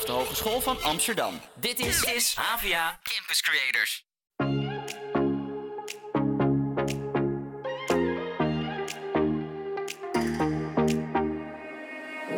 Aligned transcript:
vanaf 0.00 0.06
de 0.06 0.12
Hogeschool 0.12 0.60
van 0.60 0.82
Amsterdam. 0.82 1.40
Dit 1.54 1.78
is, 1.78 2.02
is 2.02 2.34
HVA 2.34 2.98
Campus 3.02 3.42
Creators. 3.42 4.04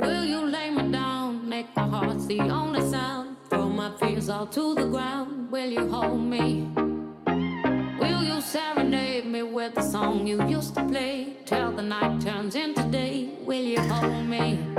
Will 0.00 0.24
you 0.24 0.50
lay 0.50 0.70
me 0.70 0.90
down, 0.90 1.48
make 1.48 1.66
my 1.74 1.82
heart 1.82 2.28
the 2.28 2.40
only 2.40 2.90
sound? 2.90 3.36
Throw 3.48 3.68
my 3.68 3.90
fears 3.98 4.28
all 4.28 4.46
to 4.46 4.74
the 4.74 4.88
ground. 4.90 5.50
Will 5.50 5.70
you 5.70 5.88
hold 5.90 6.20
me? 6.20 6.68
Will 7.98 8.22
you 8.22 8.40
serenade 8.40 9.24
me 9.24 9.42
with 9.42 9.74
the 9.74 9.82
song 9.82 10.26
you 10.26 10.46
used 10.48 10.74
to 10.74 10.84
play? 10.84 11.36
Till 11.44 11.72
the 11.72 11.82
night 11.82 12.20
turns 12.20 12.54
into 12.54 12.82
day. 12.82 13.30
Will 13.46 13.64
you 13.64 13.80
hold 13.80 14.26
me? 14.26 14.75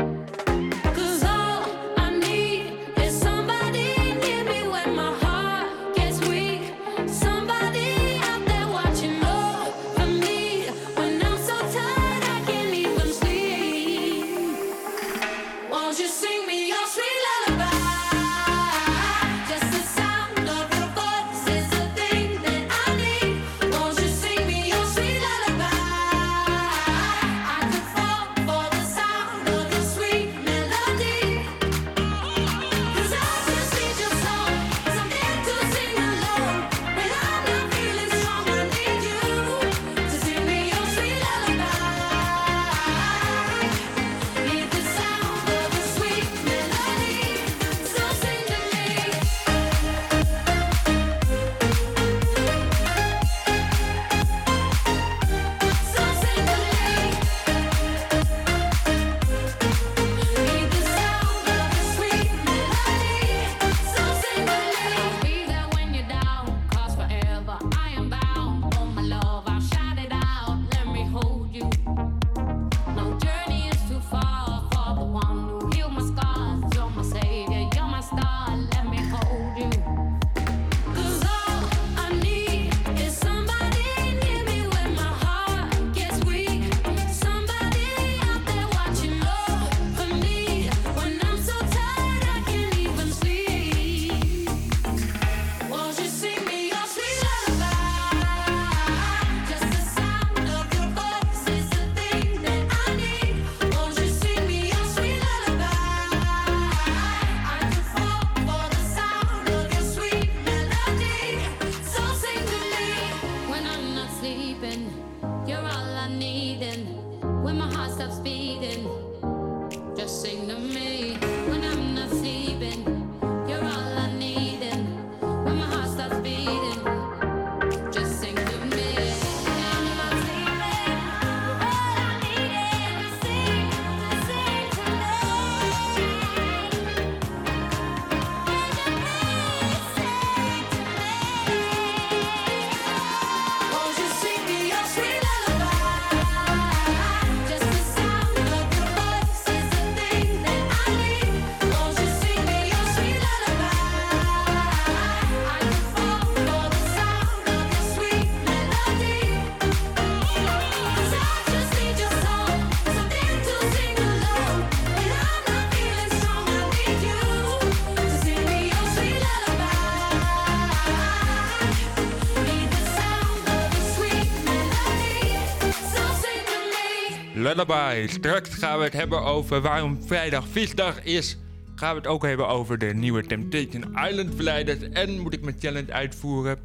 Straks 178.07 178.53
gaan 178.53 178.78
we 178.78 178.84
het 178.84 178.94
hebben 178.94 179.23
over 179.23 179.62
waarom 179.62 180.03
vrijdag 180.06 180.47
visdag 180.47 181.03
is. 181.03 181.38
Gaan 181.75 181.91
we 181.91 181.97
het 181.97 182.07
ook 182.07 182.23
hebben 182.23 182.47
over 182.47 182.78
de 182.78 182.85
nieuwe 182.85 183.23
Temptation 183.23 183.84
Island 184.09 184.35
verleiders. 184.35 184.79
En 184.90 185.19
moet 185.19 185.34
ik 185.34 185.41
mijn 185.41 185.56
challenge 185.59 185.94
uitvoeren. 185.94 186.57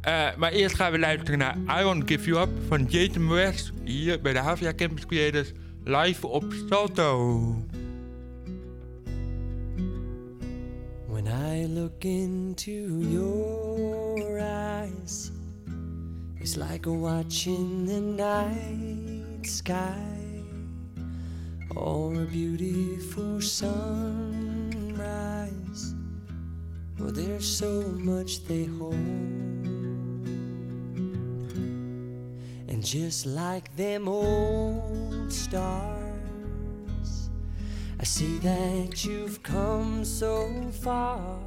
Eh, 0.00 0.28
maar 0.36 0.52
eerst 0.52 0.74
gaan 0.74 0.92
we 0.92 0.98
luisteren 0.98 1.38
naar 1.38 1.56
I 1.80 1.84
Won't 1.84 2.10
Give 2.10 2.28
You 2.28 2.42
Up 2.42 2.48
van 2.68 2.84
Jason 2.84 3.28
West. 3.28 3.72
Hier 3.84 4.20
bij 4.20 4.32
de 4.32 4.38
Havia 4.38 4.74
Campus 4.74 5.06
Creators. 5.06 5.52
Live 5.84 6.26
op 6.26 6.54
Salto. 6.68 7.56
When 11.08 11.26
I 11.26 11.66
look 11.66 12.04
into 12.04 13.04
your 13.10 14.38
eyes, 14.38 15.30
it's 16.40 16.56
like 16.56 16.90
watching 16.90 17.86
the 17.86 18.00
night 18.00 19.46
sky 19.46 20.11
or 21.76 22.14
a 22.14 22.26
beautiful 22.26 23.40
sunrise. 23.40 23.94
Well, 26.98 27.12
there's 27.12 27.46
so 27.46 27.82
much 27.98 28.44
they 28.44 28.64
hold. 28.64 28.94
And 32.68 32.84
just 32.84 33.26
like 33.26 33.74
them 33.76 34.08
old 34.08 35.32
stars, 35.32 37.30
I 37.98 38.04
see 38.04 38.38
that 38.38 39.04
you've 39.04 39.42
come 39.42 40.04
so 40.04 40.48
far 40.70 41.38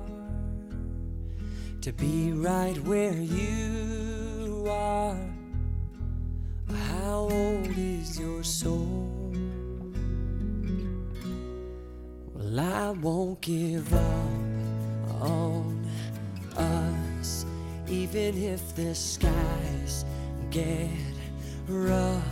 to 1.81 1.93
be 1.93 2.31
right 2.33 2.77
where 2.83 3.13
you 3.13 4.65
are. 4.69 5.19
How 6.89 7.29
old 7.31 7.77
is 7.77 8.19
your 8.19 8.43
soul? 8.43 9.14
Well, 12.55 12.73
I 12.73 12.91
won't 12.91 13.41
give 13.41 13.93
up 13.93 15.21
on 15.21 15.85
us, 16.55 17.45
even 17.85 18.41
if 18.41 18.73
the 18.75 18.95
skies 18.95 20.05
get 20.51 20.89
rough. 21.67 22.23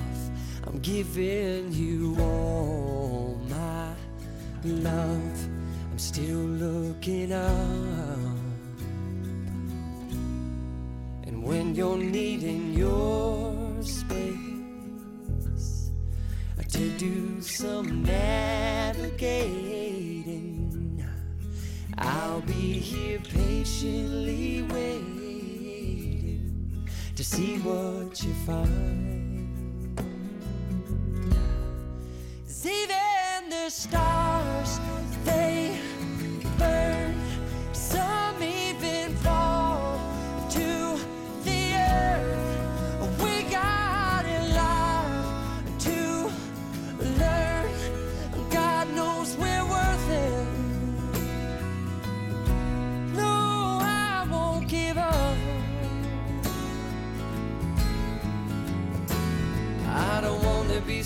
I'm 0.66 0.80
giving 0.80 1.74
you 1.74 2.16
all 2.22 3.38
my 3.50 3.94
love. 4.64 5.48
I'm 5.92 6.00
still 6.00 6.38
looking 6.38 7.34
up. 7.34 8.38
And 11.28 11.44
when 11.44 11.76
you're 11.76 11.98
needing 11.98 12.72
your 12.74 13.84
space 13.84 14.43
to 16.74 16.90
do 16.98 17.40
some 17.40 18.04
navigating, 18.04 19.06
I'll 22.00 22.42
be 22.42 22.80
here 22.80 23.20
patiently 23.20 24.64
waiting 24.64 26.50
to 27.16 27.24
see 27.24 27.60
what 27.60 28.24
you 28.24 28.34
find. 28.48 29.14
even 32.66 33.50
the 33.50 33.70
stars, 33.70 34.80
they 35.26 35.63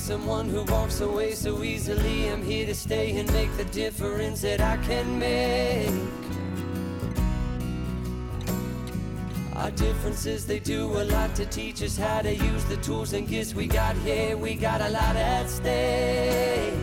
someone 0.08 0.48
who 0.48 0.64
walks 0.72 1.02
away 1.02 1.34
so 1.34 1.64
easily. 1.64 2.30
I'm 2.30 2.42
here 2.42 2.66
to 2.66 2.74
stay 2.74 3.18
and 3.18 3.30
make 3.34 3.52
the 3.58 3.66
difference 3.66 4.40
that 4.40 4.62
I 4.62 4.78
can 4.78 5.20
make. 5.20 5.92
Our 9.54 9.72
differences, 9.72 10.48
they 10.48 10.60
do 10.60 10.86
a 10.86 11.04
lot 11.04 11.36
to 11.36 11.46
teach 11.46 11.84
us 11.84 11.98
how 11.98 12.22
to 12.22 12.34
use 12.34 12.64
the 12.66 12.78
tools 12.78 13.12
and 13.12 13.28
gifts 13.28 13.54
we 13.54 13.68
got 13.68 13.98
here. 13.98 14.38
We 14.38 14.56
got 14.56 14.80
a 14.80 14.88
lot 14.88 15.18
at 15.18 15.50
stake. 15.50 16.74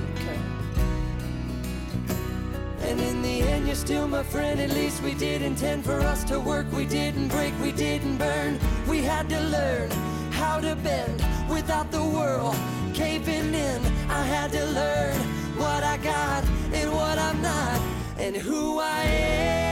And 2.81 3.01
in 3.01 3.23
the 3.23 3.41
end, 3.41 3.67
you're 3.67 3.75
still 3.75 4.07
my 4.07 4.23
friend. 4.23 4.61
At 4.61 4.69
least 4.73 5.03
we 5.03 5.15
did 5.15 5.41
intend 5.41 5.87
for 5.87 5.99
us 5.99 6.25
to 6.25 6.39
work. 6.39 6.71
We 6.73 6.85
didn't 6.85 7.29
break, 7.29 7.59
we 7.63 7.73
didn't 7.73 8.19
burn. 8.19 8.59
We 8.87 8.99
had 8.99 9.31
to 9.31 9.41
learn 9.41 9.91
how 10.31 10.61
to 10.61 10.77
bend 10.77 11.25
without 11.49 11.91
the 11.91 12.05
world 12.05 12.55
caving 12.95 13.53
in. 13.53 13.81
I 14.09 14.23
had 14.23 14.53
to 14.53 14.65
learn 14.67 15.17
what 15.59 15.83
I 15.83 15.97
got 15.99 16.45
and 16.73 16.93
what 16.93 17.19
I'm 17.19 17.43
not, 17.43 17.81
and 18.19 18.37
who 18.37 18.79
I 18.79 19.03
am. 19.03 19.64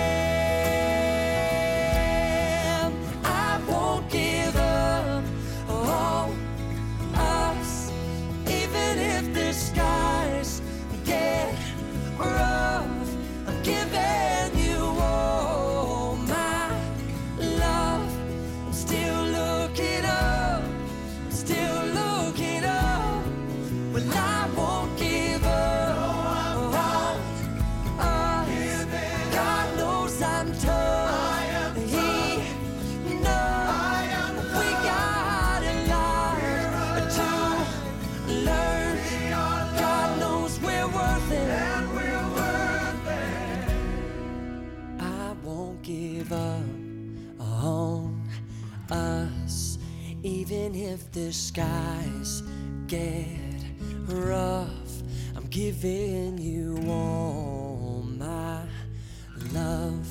If 50.93 51.11
the 51.12 51.33
skies 51.33 52.43
get 52.87 53.27
rough. 54.06 55.03
I'm 55.35 55.49
giving 55.49 56.39
you 56.39 56.77
all 56.87 58.05
my 58.19 58.61
love. 59.53 60.06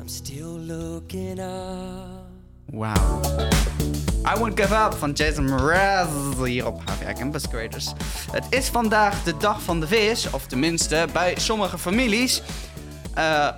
I'm 0.00 0.08
still 0.08 0.58
looking 0.58 1.38
up. 1.38 2.30
Wauw. 2.72 3.20
I 4.24 4.38
Won't 4.38 4.56
Give 4.56 4.72
Up 4.72 4.94
van 4.94 5.12
Jason 5.12 5.44
Mraz 5.44 6.08
hier 6.44 6.66
op 6.66 6.82
HVA 6.84 7.12
Campus 7.12 7.48
Creators. 7.48 7.92
Het 8.30 8.44
is 8.50 8.68
vandaag 8.68 9.22
de 9.22 9.36
dag 9.36 9.62
van 9.62 9.80
de 9.80 9.86
vis, 9.86 10.30
of 10.30 10.46
tenminste 10.46 11.06
bij 11.12 11.34
sommige 11.38 11.78
families. 11.78 12.42
Eh, 13.14 13.48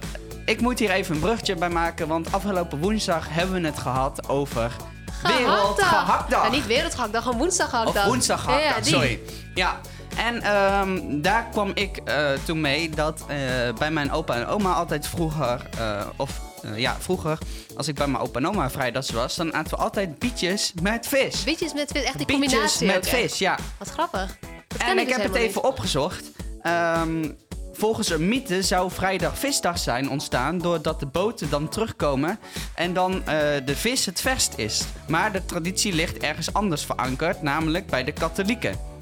ik 0.45 0.61
moet 0.61 0.79
hier 0.79 0.91
even 0.91 1.15
een 1.15 1.21
bruggetje 1.21 1.55
bij 1.55 1.71
maken, 1.71 2.09
want 2.09 2.33
afgelopen 2.33 2.79
woensdag 2.79 3.29
hebben 3.29 3.63
we 3.63 3.67
het 3.67 3.79
gehad 3.79 4.29
over 4.29 4.77
Wereldgehaktdag. 5.23 6.45
Ja, 6.45 6.51
niet 6.51 6.67
Wereldgehaktdag, 6.67 7.23
gewoon 7.23 7.39
woensdaggehaktdag. 7.39 8.03
Of 8.03 8.09
woensdaggehaktdag, 8.09 8.77
Ja, 8.77 8.83
sorry. 8.83 9.21
Ja, 9.55 9.81
en 10.17 10.43
ehm, 10.43 11.21
daar 11.23 11.47
kwam 11.51 11.71
ik 11.75 11.97
eh, 11.97 12.31
toen 12.45 12.61
mee 12.61 12.91
dat 12.91 13.21
eh, 13.29 13.37
bij 13.79 13.91
mijn 13.91 14.13
opa 14.13 14.35
en 14.35 14.47
oma 14.47 14.73
altijd 14.73 15.07
vroeger, 15.07 15.69
eh, 15.79 16.01
of 16.17 16.41
ja, 16.75 16.97
vroeger, 17.01 17.39
als 17.77 17.89
ik 17.89 17.95
bij 17.95 18.07
mijn 18.07 18.23
opa 18.23 18.39
en 18.39 18.47
oma 18.49 18.71
vrijdags 18.71 19.11
was, 19.11 19.37
dan 19.37 19.55
aten 19.55 19.71
we 19.71 19.83
altijd 19.83 20.19
bietjes 20.19 20.73
met 20.83 21.07
vis. 21.07 21.45
Bietjes 21.45 21.73
met 21.73 21.91
vis, 21.93 22.03
echt 22.03 22.17
die 22.19 22.27
Bietjes 22.27 22.49
combinatie 22.51 22.87
met 22.87 22.97
ook, 22.97 23.05
vis, 23.05 23.39
ja. 23.39 23.59
Wat 23.79 23.91
grappig. 23.91 24.37
Dat 24.69 24.81
En 24.81 24.99
ik 24.99 25.07
dus 25.07 25.17
heb 25.17 25.25
het 25.25 25.35
even 25.35 25.47
niet. 25.63 25.73
opgezocht. 25.73 26.31
Ehm, 26.63 27.31
volgens 27.77 28.11
een 28.11 28.29
mythe 28.29 28.63
zou 28.63 28.91
vrijdag 28.91 29.39
visdag 29.39 29.79
zijn 29.79 30.11
ontstaan 30.11 30.59
doordat 30.59 31.01
de 31.01 31.07
boten 31.07 31.51
dan 31.51 31.69
terugkomen 31.69 32.39
en 32.75 32.93
dan 32.93 33.13
eh, 33.13 33.25
de 33.65 33.77
vis 33.77 34.07
het 34.07 34.21
verst 34.21 34.53
is. 34.57 34.83
Maar 35.09 35.33
de 35.33 35.45
traditie 35.45 35.93
ligt 35.93 36.17
ergens 36.19 36.53
anders 36.53 36.85
verankerd, 36.85 37.43
namelijk 37.43 37.87
bij 37.87 38.05
de 38.05 38.13
katholieken. 38.13 38.93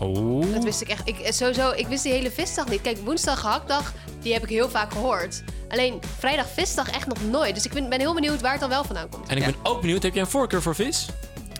Oh. 0.00 0.52
Dat 0.54 0.64
wist 0.64 0.80
ik 0.80 0.88
echt. 0.88 1.08
Ik, 1.08 1.18
eh, 1.18 1.32
sowieso, 1.32 1.70
ik 1.70 1.86
wist 1.86 2.02
die 2.02 2.12
hele 2.12 2.30
visdag 2.30 2.68
niet. 2.68 2.80
Kijk, 2.80 2.98
woensdag 3.04 3.40
gehaktdag, 3.40 3.92
die 4.22 4.32
heb 4.32 4.42
ik 4.42 4.48
heel 4.48 4.68
vaak 4.70 4.92
gehoord. 4.92 5.42
Alleen 5.68 6.00
vrijdag 6.18 6.46
visdag 6.54 6.90
echt 6.90 7.06
nog 7.06 7.18
nooit. 7.30 7.54
Dus 7.54 7.64
ik 7.64 7.72
ben, 7.72 7.88
ben 7.88 8.00
heel 8.00 8.14
benieuwd 8.14 8.40
waar 8.40 8.50
het 8.50 8.60
dan 8.60 8.68
wel 8.68 8.84
vandaan 8.84 9.08
komt. 9.08 9.28
En 9.28 9.36
ik 9.36 9.44
Ja. 9.44 9.50
ben 9.50 9.60
ook 9.72 9.80
benieuwd, 9.80 10.02
heb 10.02 10.12
jij 10.14 10.22
een 10.22 10.28
voorkeur 10.30 10.62
voor 10.62 10.74
vis? 10.74 11.06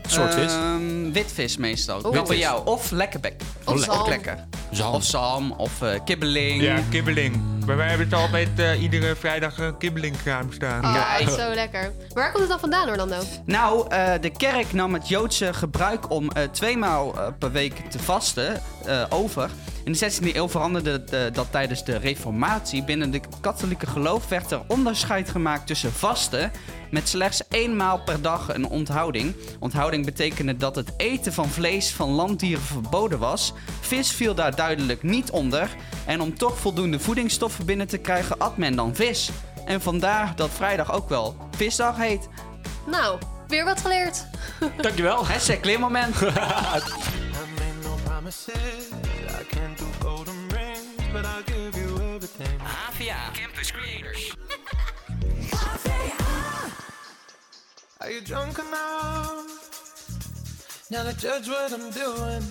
Soort 0.09 0.35
vis? 0.35 0.53
Ehm, 0.53 1.13
witvis 1.13 1.57
meestal. 1.57 1.97
Oh. 1.97 2.03
Wit 2.03 2.13
voor 2.13 2.23
Witvis. 2.23 2.39
jou. 2.45 2.67
Of 2.67 2.91
lekkerbek. 2.91 3.41
Of 3.65 3.81
zalm. 3.81 4.09
lekker. 4.09 4.45
Zalm. 4.77 4.95
Of 4.95 5.05
zalm, 5.05 5.53
of 5.53 5.83
eh, 5.83 6.01
kibbeling. 6.05 6.63
Ja, 6.63 6.79
kibbeling. 6.91 7.65
Bij 7.67 7.77
mij 7.77 7.89
hebben 7.89 8.07
het 8.07 8.17
altijd 8.17 8.49
eh, 8.57 8.83
iedere 8.83 9.17
vrijdag 9.17 9.59
een 9.59 9.77
kibbelingkraam 9.79 10.53
staan. 10.53 10.85
Oh, 10.85 10.95
Ja, 11.21 11.31
zo 11.31 11.55
lekker. 11.55 11.81
Maar 11.83 12.15
waar 12.15 12.29
komt 12.29 12.41
het 12.41 12.49
dan 12.51 12.59
vandaan, 12.61 12.89
Orlando? 12.89 13.17
Nou, 13.45 13.89
eh, 13.89 14.13
de 14.21 14.31
kerk 14.31 14.73
nam 14.73 14.95
het 14.95 15.09
Joodse 15.09 15.53
gebruik 15.55 16.11
om 16.11 16.31
eh, 16.31 16.43
tweemaal 16.43 17.15
per 17.39 17.53
week 17.53 17.75
te 17.91 17.99
vasten 17.99 18.61
eh, 18.87 19.05
over. 19.09 19.51
In 19.85 19.93
de 19.93 19.99
16e 19.99 20.35
eeuw 20.37 20.49
veranderde 20.49 21.05
de- 21.05 21.31
dat 21.33 21.47
tijdens 21.51 21.85
de 21.85 21.97
reformatie. 21.97 22.85
Binnen 22.85 23.11
de 23.11 23.21
katholieke 23.41 23.87
geloof 23.87 24.29
werd 24.29 24.51
er 24.51 24.61
onderscheid 24.67 25.31
gemaakt 25.31 25.67
tussen 25.67 25.93
vasten 25.93 26.51
met 26.91 27.09
slechts 27.09 27.43
één 27.49 27.77
maal 27.77 27.99
per 28.05 28.23
dag 28.23 28.55
een 28.55 28.67
onthouding. 28.69 29.35
Onthouding 29.61 30.05
betekende 30.05 30.57
dat 30.57 30.77
het 30.77 30.93
eten 30.97 31.33
van 31.33 31.49
vlees 31.49 31.91
van 31.93 32.09
landdieren 32.11 32.63
verboden 32.65 33.19
was. 33.19 33.53
Vis 33.81 34.11
viel 34.13 34.35
daar 34.35 34.57
duidelijk 34.67 35.03
niet 35.03 35.31
onder. 35.31 35.69
En 36.07 36.21
om 36.21 36.39
toch 36.39 36.59
voldoende 36.59 36.99
voedingsstoffen 36.99 37.67
binnen 37.67 37.87
te 37.87 37.99
krijgen, 37.99 38.39
at 38.39 38.57
men 38.57 38.77
dan 38.77 38.95
vis. 38.95 39.31
En 39.65 39.81
vandaar 39.81 40.37
dat 40.37 40.51
vrijdag 40.51 40.93
ook 40.93 41.09
wel 41.09 41.37
visdag 41.57 41.97
heet. 41.97 42.29
Nou, 42.87 43.19
weer 43.49 43.65
wat 43.65 43.81
geleerd. 43.81 44.27
Dankjewel. 44.83 45.27
Hashtag 45.27 45.63
leermoment. 45.63 46.15
I 46.21 46.23
made 46.23 46.33
no 47.83 47.95
promises. 48.05 48.89
I 49.41 49.45
can't 49.49 49.79
do 49.79 49.85
golden 50.01 50.49
rings, 50.49 51.13
but 51.13 51.25
I'll 51.25 51.45
give 51.45 51.79
you 51.79 52.15
everything. 52.15 52.61
HVA 52.61 53.31
Campus 53.33 53.73
Creators. 53.73 54.35
Are 58.01 58.11
you 58.11 58.23
drunk 58.23 58.59
enough 58.59 59.47
now 60.91 61.03
to 61.03 61.17
judge 61.17 61.49
what 61.49 61.73
I'm 61.73 61.91
doing? 61.91 62.43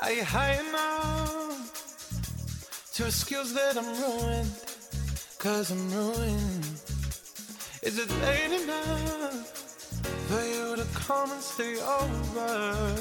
Are 0.00 0.12
you 0.12 0.22
high 0.22 0.52
enough 0.60 1.72
to 2.94 3.06
excuse 3.06 3.52
that 3.52 3.76
I'm 3.76 3.84
ruined? 4.00 4.52
Cause 5.40 5.72
I'm 5.72 5.90
ruined. 5.92 6.64
Is 7.82 7.98
it 7.98 8.08
late 8.22 8.62
enough 8.62 9.48
for 10.28 10.40
you 10.40 10.76
to 10.76 10.86
come 10.94 11.32
and 11.32 11.42
stay 11.42 11.80
over? 11.80 12.94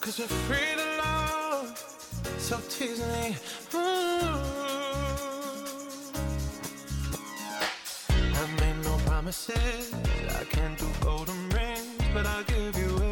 Cause 0.00 0.20
we're 0.20 0.28
free 0.46 0.72
to 0.76 0.86
love, 1.02 1.76
so 2.38 2.60
tease 2.68 3.00
me. 3.00 3.36
Ooh. 3.74 3.78
I 8.34 8.46
made 8.60 8.84
no 8.84 8.96
promises. 9.04 9.92
I 10.30 10.44
can't 10.44 10.78
do 10.78 10.86
golden 11.00 11.48
rings, 11.48 12.04
but 12.14 12.24
I'll 12.24 12.44
give 12.44 12.78
you 12.78 12.97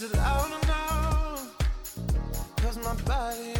Is 0.00 0.10
it 0.10 0.16
loud 0.16 0.64
enough? 0.64 1.56
Cause 2.56 2.78
my 2.78 2.94
body 3.02 3.59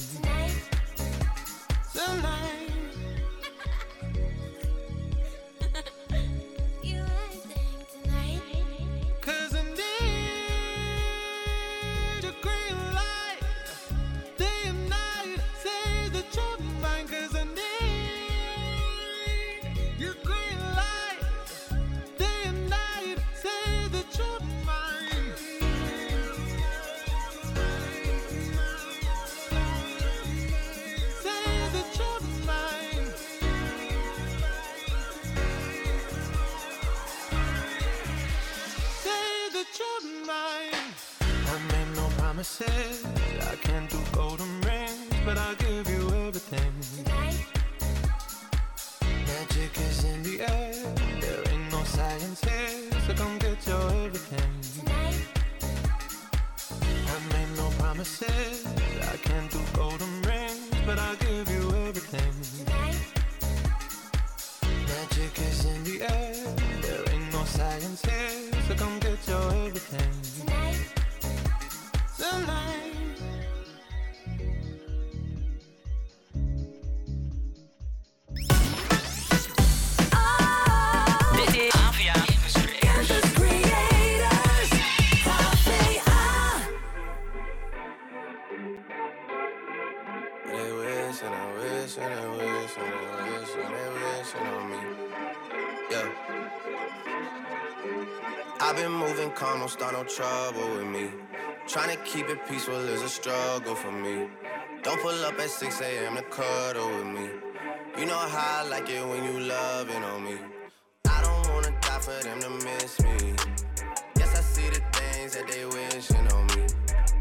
the 2.07 2.21
night 2.21 2.60
everything. 69.67 70.11
Tonight. 70.39 71.01
Dit 72.17 73.00
don't 99.61 99.69
start 99.69 99.93
no 99.93 100.03
trouble 100.03 100.75
with 100.75 100.87
me. 100.87 101.11
Trying 101.67 101.95
to 101.95 102.03
keep 102.03 102.27
it 102.29 102.39
peaceful 102.47 102.73
is 102.89 103.03
a 103.03 103.09
struggle 103.09 103.75
for 103.75 103.91
me. 103.91 104.27
Don't 104.81 104.99
pull 104.99 105.23
up 105.23 105.37
at 105.37 105.51
6 105.51 105.81
a.m. 105.81 106.15
to 106.15 106.23
cuddle 106.23 106.89
with 106.89 107.05
me. 107.05 107.29
You 107.95 108.07
know 108.07 108.17
how 108.17 108.63
I 108.63 108.67
like 108.67 108.89
it 108.89 109.07
when 109.07 109.23
you 109.23 109.39
loving 109.39 110.03
on 110.03 110.23
me. 110.23 110.37
I 111.07 111.21
don't 111.21 111.53
wanna 111.53 111.79
die 111.79 111.99
for 111.99 112.23
them 112.23 112.39
to 112.41 112.49
miss 112.49 112.99
me. 113.03 113.35
Yes, 114.17 114.35
I 114.35 114.41
see 114.41 114.67
the 114.69 114.81
things 114.97 115.35
that 115.35 115.47
they 115.47 115.63
wishing 115.63 116.27
on 116.33 116.47
me. 116.47 116.65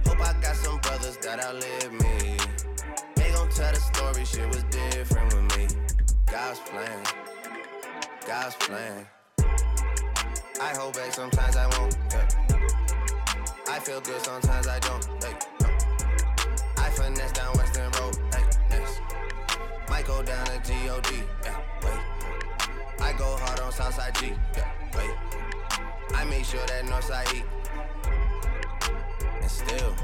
Hope 0.07 0.21
I 0.27 0.33
got 0.41 0.57
some 0.57 0.79
brothers 0.79 1.19
that 1.19 1.45
outlive 1.45 1.93
me. 1.93 2.39
They 3.17 3.31
gon' 3.33 3.51
tell 3.51 3.71
the 3.71 3.81
story, 3.93 4.25
shit 4.25 4.49
was 4.49 4.65
different 4.71 5.35
with 5.35 5.59
me. 5.59 5.69
God's 6.25 6.61
plan, 6.61 7.05
God's 8.27 8.57
plan. 8.57 9.07
I 10.63 10.75
hold 10.77 10.95
back, 10.95 11.13
sometimes 11.15 11.57
I 11.57 11.67
won't. 11.79 11.97
yeah. 12.11 12.29
I 13.67 13.79
feel 13.79 14.01
good, 14.03 14.21
sometimes 14.23 14.69
I 14.69 14.79
don't. 14.81 15.05
Hey, 15.25 15.35
no. 15.63 15.69
I 16.77 16.91
finesse 16.91 17.33
down 17.33 17.57
Western 17.57 17.91
Road. 17.93 18.19
Hey, 18.35 18.45
next. 18.69 19.01
Might 19.89 20.07
go 20.07 20.23
down 20.23 20.45
to 20.45 20.61
G-O-D. 20.63 21.23
Yeah, 21.45 21.57
wait. 21.83 22.01
I 23.01 23.15
go 23.17 23.39
hard 23.39 23.61
on 23.61 23.73
Southside 23.73 24.15
G. 24.17 24.35
Yeah, 24.55 24.69
wait. 24.95 25.11
I 26.15 26.25
make 26.27 26.45
sure 26.45 26.65
that 26.67 26.85
Northside 26.85 27.35
eat. 27.35 27.45
And 29.41 29.51
still. 29.51 29.95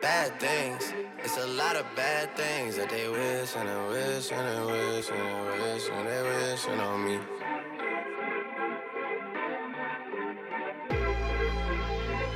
Bad 0.00 0.40
things. 0.40 0.94
It's 1.22 1.36
a 1.36 1.46
lot 1.46 1.76
of 1.76 1.84
bad 1.94 2.34
things 2.38 2.76
that 2.76 2.88
they 2.88 3.06
wish 3.08 3.54
and 3.54 3.68
they 3.68 3.88
wish 3.88 4.32
and 4.32 4.48
they 4.48 4.72
wish 4.72 5.10
and 5.10 5.20
they 5.20 5.74
wish 5.74 5.88
and 5.90 6.08
they 6.08 6.22
wishing 6.22 6.80
on 6.80 7.04
me. 7.04 7.41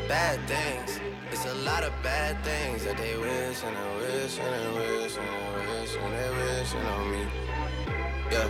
Bad 0.09 0.39
things. 0.47 1.01
It's 1.33 1.47
a 1.47 1.55
lot 1.65 1.83
of 1.83 1.93
bad 2.01 2.43
things 2.45 2.85
that 2.85 2.97
they 2.97 3.17
wish 3.19 3.65
and 3.65 3.77
they 3.77 4.07
wish 4.07 4.39
and 4.39 4.55
they 4.55 4.79
wish 4.79 5.17
and 5.17 5.27
they 5.27 5.81
wish 5.81 5.97
and 5.97 6.15
they 6.15 6.31
wishing 6.31 6.81
on 6.81 7.11
me. 7.11 7.27
Yeah. 8.31 8.49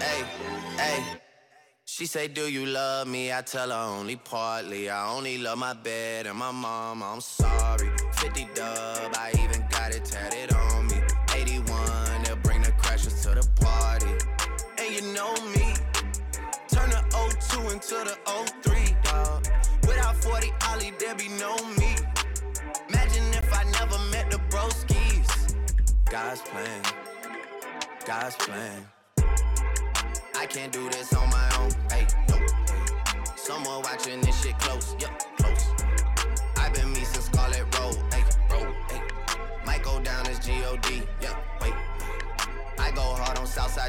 Hey, 0.00 0.24
hey. 0.76 1.04
She 1.84 2.06
say, 2.06 2.26
Do 2.26 2.50
you 2.50 2.66
love 2.66 3.06
me? 3.06 3.32
I 3.32 3.42
tell 3.42 3.70
her 3.70 3.98
only 3.98 4.16
partly. 4.16 4.90
I 4.90 5.08
only 5.14 5.38
love 5.38 5.58
my 5.58 5.74
bed 5.74 6.26
and 6.26 6.36
my 6.36 6.50
mom. 6.50 7.04
I'm 7.04 7.20
sorry. 7.20 7.88
50 8.14 8.48
dub, 8.54 9.14
I 9.14 9.30
even 9.44 9.64
got 9.70 9.94
it 9.94 10.04
tatted 10.04 10.52
on 10.52 10.88
me. 10.88 11.00
81, 11.36 12.24
they'll 12.24 12.36
bring 12.36 12.62
the 12.62 12.72
crashers 12.72 13.22
to 13.22 13.40
the 13.40 13.48
party. 13.60 14.12
And 14.78 14.92
you 14.92 15.12
know 15.14 15.32
me, 15.54 15.72
turn 16.68 16.90
the 16.90 17.02
02 17.48 17.70
into 17.70 17.94
the 18.04 18.18
03, 18.62 18.84
dog. 18.84 18.95
Without 20.06 20.22
40 20.22 20.52
Ollie, 20.68 20.92
be 21.18 21.28
no 21.40 21.56
me. 21.78 21.96
Imagine 22.88 23.24
if 23.34 23.52
I 23.52 23.64
never 23.64 23.98
met 24.12 24.30
the 24.30 24.38
broskies. 24.50 25.56
God's 26.08 26.42
plan, 26.42 26.82
God's 28.06 28.36
plan. 28.36 28.86
I 30.36 30.46
can't 30.46 30.72
do 30.72 30.88
this 30.90 31.12
on 31.12 31.28
my 31.30 31.56
own. 31.58 31.70
Hey, 31.90 32.06
no. 32.28 32.38
Someone 33.34 33.82
watching 33.82 34.20
this 34.20 34.40
shit 34.44 34.56
close. 34.60 34.94
Yup, 35.00 35.18
close. 35.38 35.66
I've 36.56 36.72
been 36.72 36.92
me 36.92 37.02
since 37.02 37.24
Scarlet 37.24 37.64
Road. 37.76 37.98
Hey, 38.12 38.22
road. 38.52 38.74
Hey. 38.88 39.02
Might 39.64 39.82
go 39.82 40.00
down 40.00 40.24
as 40.28 40.38
G-O-D. 40.38 41.02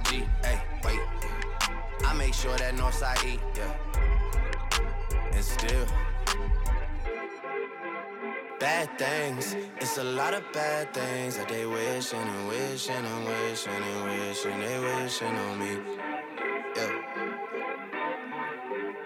G. 0.04 0.24
Hey, 0.44 0.62
wait. 0.84 1.00
I 2.06 2.14
make 2.18 2.34
sure 2.34 2.56
that 2.58 2.76
Northside 2.76 3.26
eat, 3.26 3.40
yeah. 3.56 3.74
And 5.34 5.44
still. 5.44 5.88
Bad 8.60 8.98
things, 8.98 9.56
it's 9.80 10.00
a 10.00 10.04
lot 10.04 10.34
of 10.34 10.44
bad 10.52 10.92
things 10.92 11.38
that 11.38 11.48
they 11.48 11.68
wishing 11.68 12.18
and 12.18 12.48
wishing 12.48 12.96
and 12.96 13.26
wishing 13.28 13.72
and 13.72 14.04
wishing 14.04 14.60
they 14.60 14.80
wishing 14.80 15.36
on 15.36 15.60
me. 15.60 15.78
Yeah. 16.76 16.92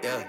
Yeah. 0.02 0.24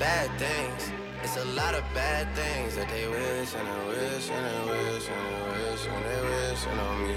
Bad 0.00 0.36
things, 0.36 0.92
it's 1.22 1.36
a 1.36 1.44
lot 1.54 1.74
of 1.76 1.84
bad 1.94 2.34
things 2.34 2.74
that 2.74 2.88
they 2.88 3.06
wishing 3.06 3.60
and 3.60 3.86
wishing 3.86 4.34
and 4.34 4.70
wishing 4.70 5.14
and 5.14 5.46
wishing 5.52 6.02
they 6.02 6.20
wishing 6.50 6.78
on 6.80 7.06
me. 7.06 7.16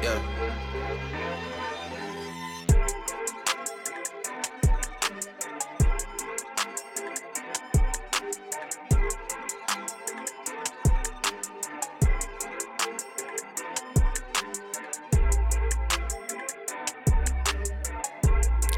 Yeah. 0.00 1.63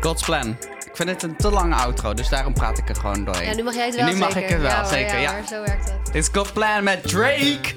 God's 0.07 0.25
Plan. 0.25 0.57
Ik 0.87 0.91
vind 0.93 1.09
het 1.09 1.23
een 1.23 1.37
te 1.37 1.51
lange 1.51 1.75
outro, 1.75 2.15
dus 2.15 2.29
daarom 2.29 2.53
praat 2.53 2.79
ik 2.79 2.89
er 2.89 2.97
gewoon 2.97 3.25
doorheen. 3.25 3.49
Ja, 3.49 3.55
nu 3.55 3.63
mag 3.63 3.75
jij 3.75 3.87
het 3.87 3.95
wel 3.95 4.07
Nu 4.07 4.15
mag 4.15 4.33
zeker. 4.33 4.43
ik 4.43 4.49
het 4.49 4.61
wel, 4.61 4.71
ja, 4.71 4.85
zeker, 4.85 5.21
ja. 5.21 5.47
zo 5.47 5.63
werkt 5.63 5.85
het. 5.85 6.07
Dit 6.07 6.15
is 6.15 6.29
God's 6.33 6.53
Plan 6.53 6.85
met 6.85 7.09
Drake. 7.09 7.75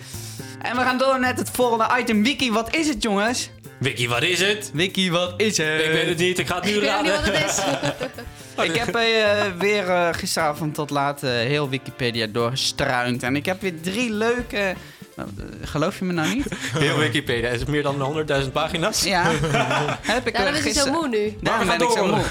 En 0.61 0.75
we 0.75 0.81
gaan 0.81 0.97
door 0.97 1.19
met 1.19 1.39
het 1.39 1.49
volgende 1.49 1.89
item. 1.99 2.23
Wiki, 2.23 2.51
wat 2.51 2.75
is 2.75 2.87
het, 2.87 3.03
jongens? 3.03 3.49
Vicky, 3.81 4.07
wat 4.07 4.23
is 4.23 4.39
het? 4.39 4.71
Wiki, 4.73 5.11
wat 5.11 5.33
is 5.37 5.57
het? 5.57 5.81
Ik 5.81 5.91
weet 5.91 6.07
het 6.07 6.17
niet, 6.17 6.39
ik 6.39 6.47
ga 6.47 6.55
het 6.55 6.63
nu 6.63 6.71
Ik 6.75 6.81
weet 6.81 7.01
niet 7.01 7.11
wat 7.11 7.19
raden. 7.19 7.41
het 7.41 7.49
is. 7.49 7.59
Ik 8.69 8.75
heb 8.75 8.95
eh, 8.95 9.41
weer 9.57 9.89
eh, 9.89 10.07
gisteravond 10.11 10.73
tot 10.73 10.89
laat 10.89 11.23
eh, 11.23 11.29
heel 11.29 11.69
Wikipedia 11.69 12.27
doorgestruind. 12.27 13.23
En 13.23 13.35
ik 13.35 13.45
heb 13.45 13.61
weer 13.61 13.81
drie 13.81 14.11
leuke... 14.11 14.75
Eh, 15.19 15.43
geloof 15.63 15.99
je 15.99 16.05
me 16.05 16.13
nou 16.13 16.35
niet? 16.35 16.45
Heel 16.77 16.97
Wikipedia, 16.97 17.49
is 17.49 17.59
het 17.59 17.69
meer 17.69 17.83
dan 17.83 18.25
100.000 18.43 18.51
pagina's? 18.51 19.03
Ja. 19.03 19.23
heb 20.01 20.27
ik 20.27 20.33
Daarom 20.33 20.53
eh, 20.53 20.65
is 20.65 20.75
hij 20.75 20.85
zo 20.85 20.91
moe 20.91 21.07
nu. 21.07 21.37
Daarom 21.41 21.67
ben 21.67 21.81
ik 21.81 21.89
zo 21.89 22.07
moe. 22.07 22.23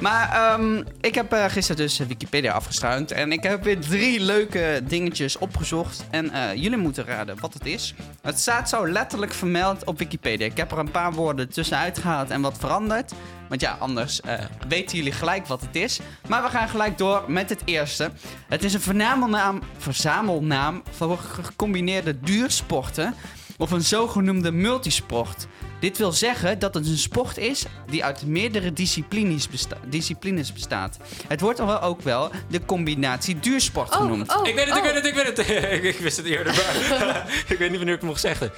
Maar 0.00 0.30
ehm, 0.32 0.82
ik 1.00 1.14
heb 1.14 1.32
eh, 1.32 1.44
gisteren 1.44 1.82
dus 1.82 1.98
Wikipedia 1.98 2.52
afgestruind. 2.52 3.10
En 3.10 3.32
ik 3.32 3.42
heb 3.42 3.64
weer 3.64 3.80
drie 3.80 4.20
leuke 4.20 4.80
dingetjes 4.84 5.38
opgezocht. 5.38 6.04
En 6.10 6.30
eh, 6.30 6.54
jullie 6.54 6.78
moeten 6.78 7.04
raden 7.04 7.36
wat 7.40 7.54
het 7.54 7.66
is. 7.66 7.94
Het 8.22 8.38
staat 8.38 8.68
zo 8.68 8.88
letterlijk 8.88 9.32
vermeld 9.32 9.84
op 9.84 9.98
Wikipedia. 9.98 10.46
Ik 10.46 10.56
heb 10.56 10.72
er 10.72 10.78
een 10.78 10.90
paar 10.90 11.12
woorden 11.12 11.48
tussenuit 11.48 11.98
gehaald 11.98 12.30
en 12.30 12.40
wat 12.40 12.56
veranderd. 12.58 13.12
Want 13.52 13.64
ja, 13.64 13.76
anders 13.78 14.20
eh, 14.20 14.38
weten 14.68 14.96
jullie 14.96 15.12
gelijk 15.12 15.46
wat 15.46 15.60
het 15.60 15.76
is. 15.76 16.00
Maar 16.28 16.42
we 16.42 16.48
gaan 16.48 16.68
gelijk 16.68 16.98
door 16.98 17.24
met 17.26 17.48
het 17.48 17.60
eerste. 17.64 18.10
Het 18.48 18.64
is 18.64 18.74
een 18.74 18.80
verzamelnaam, 18.80 19.62
verzamelnaam 19.78 20.82
voor 20.90 21.18
gecombineerde 21.18 22.20
duursporten. 22.20 23.14
Of 23.58 23.70
een 23.70 23.82
zogenoemde 23.82 24.52
multisport. 24.52 25.46
Dit 25.80 25.98
wil 25.98 26.12
zeggen 26.12 26.58
dat 26.58 26.74
het 26.74 26.86
een 26.86 26.98
sport 26.98 27.38
is 27.38 27.64
die 27.90 28.04
uit 28.04 28.26
meerdere 28.26 28.72
disciplines, 28.72 29.48
besta- 29.48 29.76
disciplines 29.88 30.52
bestaat. 30.52 30.96
Het 31.28 31.40
wordt 31.40 31.60
ook 31.60 32.00
wel 32.02 32.30
de 32.48 32.64
combinatie 32.64 33.38
duursport 33.40 33.90
Oh, 33.90 33.96
genoemd. 33.96 34.36
oh, 34.36 34.46
Ik 34.48 34.54
weet 34.54 34.66
het, 34.68 34.76
ik 34.76 34.82
oh. 34.84 34.86
weet 34.92 34.94
het, 34.94 35.06
ik 35.06 35.14
weet 35.14 35.26
het. 35.36 35.84
ik 35.94 35.98
wist 35.98 36.16
het 36.16 36.26
eerder, 36.26 36.54
maar 36.54 37.24
ik 37.52 37.58
weet 37.58 37.68
niet 37.68 37.76
wanneer 37.76 37.94
ik 37.94 38.00
het 38.00 38.08
mocht 38.08 38.20
zeggen. 38.20 38.50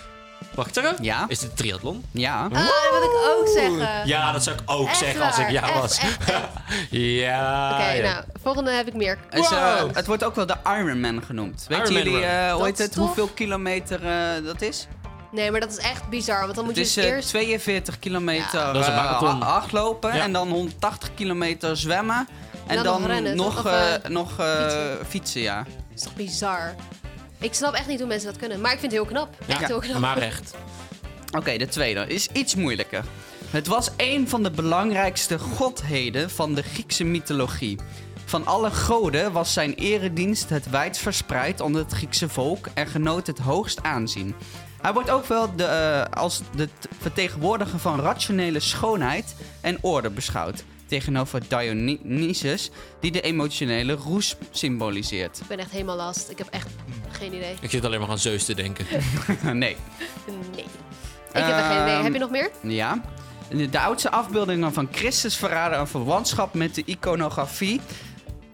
Zeggen? 0.72 0.96
Ja. 1.04 1.24
Is 1.28 1.40
het 1.40 1.50
een 1.50 1.56
triathlon? 1.56 2.04
Ja. 2.10 2.42
Ah, 2.44 2.50
dat 2.52 2.90
wil 2.92 3.02
ik 3.02 3.36
ook 3.38 3.48
zeggen. 3.48 4.06
Ja, 4.06 4.32
dat 4.32 4.42
zou 4.42 4.56
ik 4.56 4.62
ook 4.66 4.88
Echt 4.88 4.96
zeggen 4.98 5.26
als 5.26 5.38
ik 5.38 5.48
echt, 5.52 5.74
was. 5.74 5.98
echt, 5.98 6.18
echt. 6.30 6.40
ja. 6.90 7.70
Oké, 7.72 7.90
ja. 7.90 8.12
nou, 8.12 8.24
volgende 8.42 8.70
heb 8.70 8.86
ik 8.86 8.94
meer. 8.94 9.18
Dus, 9.30 9.50
eh, 9.50 9.80
Wow. 9.80 9.94
het 9.96 10.06
wordt 10.06 10.24
ook 10.24 10.34
wel 10.34 10.46
de 10.46 10.56
Ironman 10.64 11.22
genoemd. 11.22 11.64
Weten 11.68 11.84
Ironman 11.84 12.02
jullie 12.02 12.18
run. 12.26 12.46
eh, 12.48 12.52
hoe 12.54 12.64
heet 12.64 12.78
het, 12.78 12.92
tof. 12.92 13.04
hoeveel 13.06 13.26
kilometer 13.28 14.04
eh, 14.06 14.44
dat 14.44 14.62
is? 14.62 14.86
Nee, 15.32 15.50
maar 15.50 15.60
dat 15.60 15.70
is 15.70 15.76
echt 15.78 16.08
bizar, 16.08 16.40
want 16.40 16.54
dan 16.54 16.64
moet 16.64 16.76
Het 16.76 16.82
je 16.82 16.88
is 16.88 16.94
dus 16.94 17.04
eh, 17.04 17.10
eerst... 17.10 17.28
42 17.28 17.98
kilometer 17.98 18.58
Ja. 18.60 18.72
Dat 18.72 18.82
is 18.82 18.86
een 18.88 18.92
eh, 18.92 19.40
hardlopen 19.42 20.14
Ja. 20.16 20.22
en 20.22 20.32
dan 20.32 20.48
180 20.50 21.14
kilometer 21.14 21.76
zwemmen. 21.76 22.28
En 22.66 22.74
dan 22.74 22.84
dan, 22.84 23.00
nog 23.00 23.10
rennen, 23.10 23.36
nog, 23.36 23.54
toch? 23.54 23.64
Of, 23.64 23.70
eh, 23.72 23.94
eh, 23.94 24.00
nog 24.04 24.38
eh, 24.38 24.46
fietsen. 24.46 25.06
fietsen, 25.08 25.40
ja. 25.40 25.56
Dat 25.56 25.66
is 25.94 26.02
toch 26.02 26.14
bizar? 26.14 26.74
Ik 27.44 27.54
snap 27.54 27.74
echt 27.74 27.86
niet 27.86 27.98
hoe 27.98 28.08
mensen 28.08 28.28
dat 28.28 28.38
kunnen. 28.38 28.60
Maar 28.60 28.72
ik 28.72 28.78
vind 28.78 28.92
het 28.92 29.00
heel 29.00 29.10
knap. 29.10 29.36
Echt 29.46 29.60
Ja, 29.60 29.66
heel 29.66 29.78
knap. 29.78 29.98
maar 30.00 30.16
echt. 30.16 30.54
Oké, 31.36 31.56
de 31.56 31.68
tweede 31.68 32.06
is 32.06 32.28
iets 32.32 32.54
moeilijker. 32.54 33.04
Het 33.50 33.66
was 33.66 33.90
een 33.96 34.28
van 34.28 34.42
de 34.42 34.50
belangrijkste 34.50 35.38
godheden 35.38 36.30
van 36.30 36.54
de 36.54 36.62
Griekse 36.62 37.04
mythologie. 37.04 37.78
Van 38.24 38.46
alle 38.46 38.70
goden 38.70 39.32
was 39.32 39.52
zijn 39.52 39.74
eredienst 39.74 40.48
het 40.48 40.70
wijd 40.70 40.98
verspreid 40.98 41.60
onder 41.60 41.82
het 41.82 41.92
Griekse 41.92 42.28
volk 42.28 42.66
en 42.74 42.86
genoot 42.86 43.26
het 43.26 43.38
hoogst 43.38 43.82
aanzien. 43.82 44.34
Hij 44.80 44.92
wordt 44.92 45.10
ook 45.10 45.26
wel 45.26 45.56
de, 45.56 45.64
eh, 45.64 46.22
als 46.22 46.42
de 46.56 46.68
vertegenwoordiger 47.00 47.78
van 47.78 48.00
rationele 48.00 48.60
schoonheid 48.60 49.34
en 49.60 49.78
orde 49.80 50.10
beschouwd. 50.10 50.64
Tegenover 50.94 51.40
Dionysus, 51.48 52.70
die 53.00 53.12
de 53.12 53.20
emotionele 53.20 53.92
roes 53.92 54.36
symboliseert. 54.50 55.40
Ik 55.40 55.46
ben 55.46 55.58
echt 55.58 55.70
helemaal 55.70 55.96
last. 55.96 56.30
Ik 56.30 56.38
heb 56.38 56.46
echt 56.50 56.68
geen 57.10 57.34
idee. 57.34 57.54
Ik 57.60 57.70
zit 57.70 57.84
alleen 57.84 58.00
maar 58.00 58.08
aan 58.08 58.18
Zeus 58.18 58.44
te 58.44 58.54
denken. 58.54 58.86
nee. 59.42 59.52
Nee. 59.52 60.64
Ik 61.32 61.32
heb 61.32 61.48
echt 61.48 61.66
geen 61.66 61.82
idee. 61.82 61.94
Ehm, 61.94 62.04
Heb 62.04 62.12
je 62.12 62.18
nog 62.18 62.30
meer? 62.30 62.50
Ja. 62.62 63.00
De, 63.48 63.70
de 63.70 63.80
oudste 63.80 64.10
afbeeldingen 64.10 64.72
van 64.72 64.88
Christus 64.92 65.36
verraden 65.36 65.78
een 65.78 65.86
verwantschap 65.86 66.54
met 66.54 66.74
de 66.74 66.82
iconografie 66.86 67.80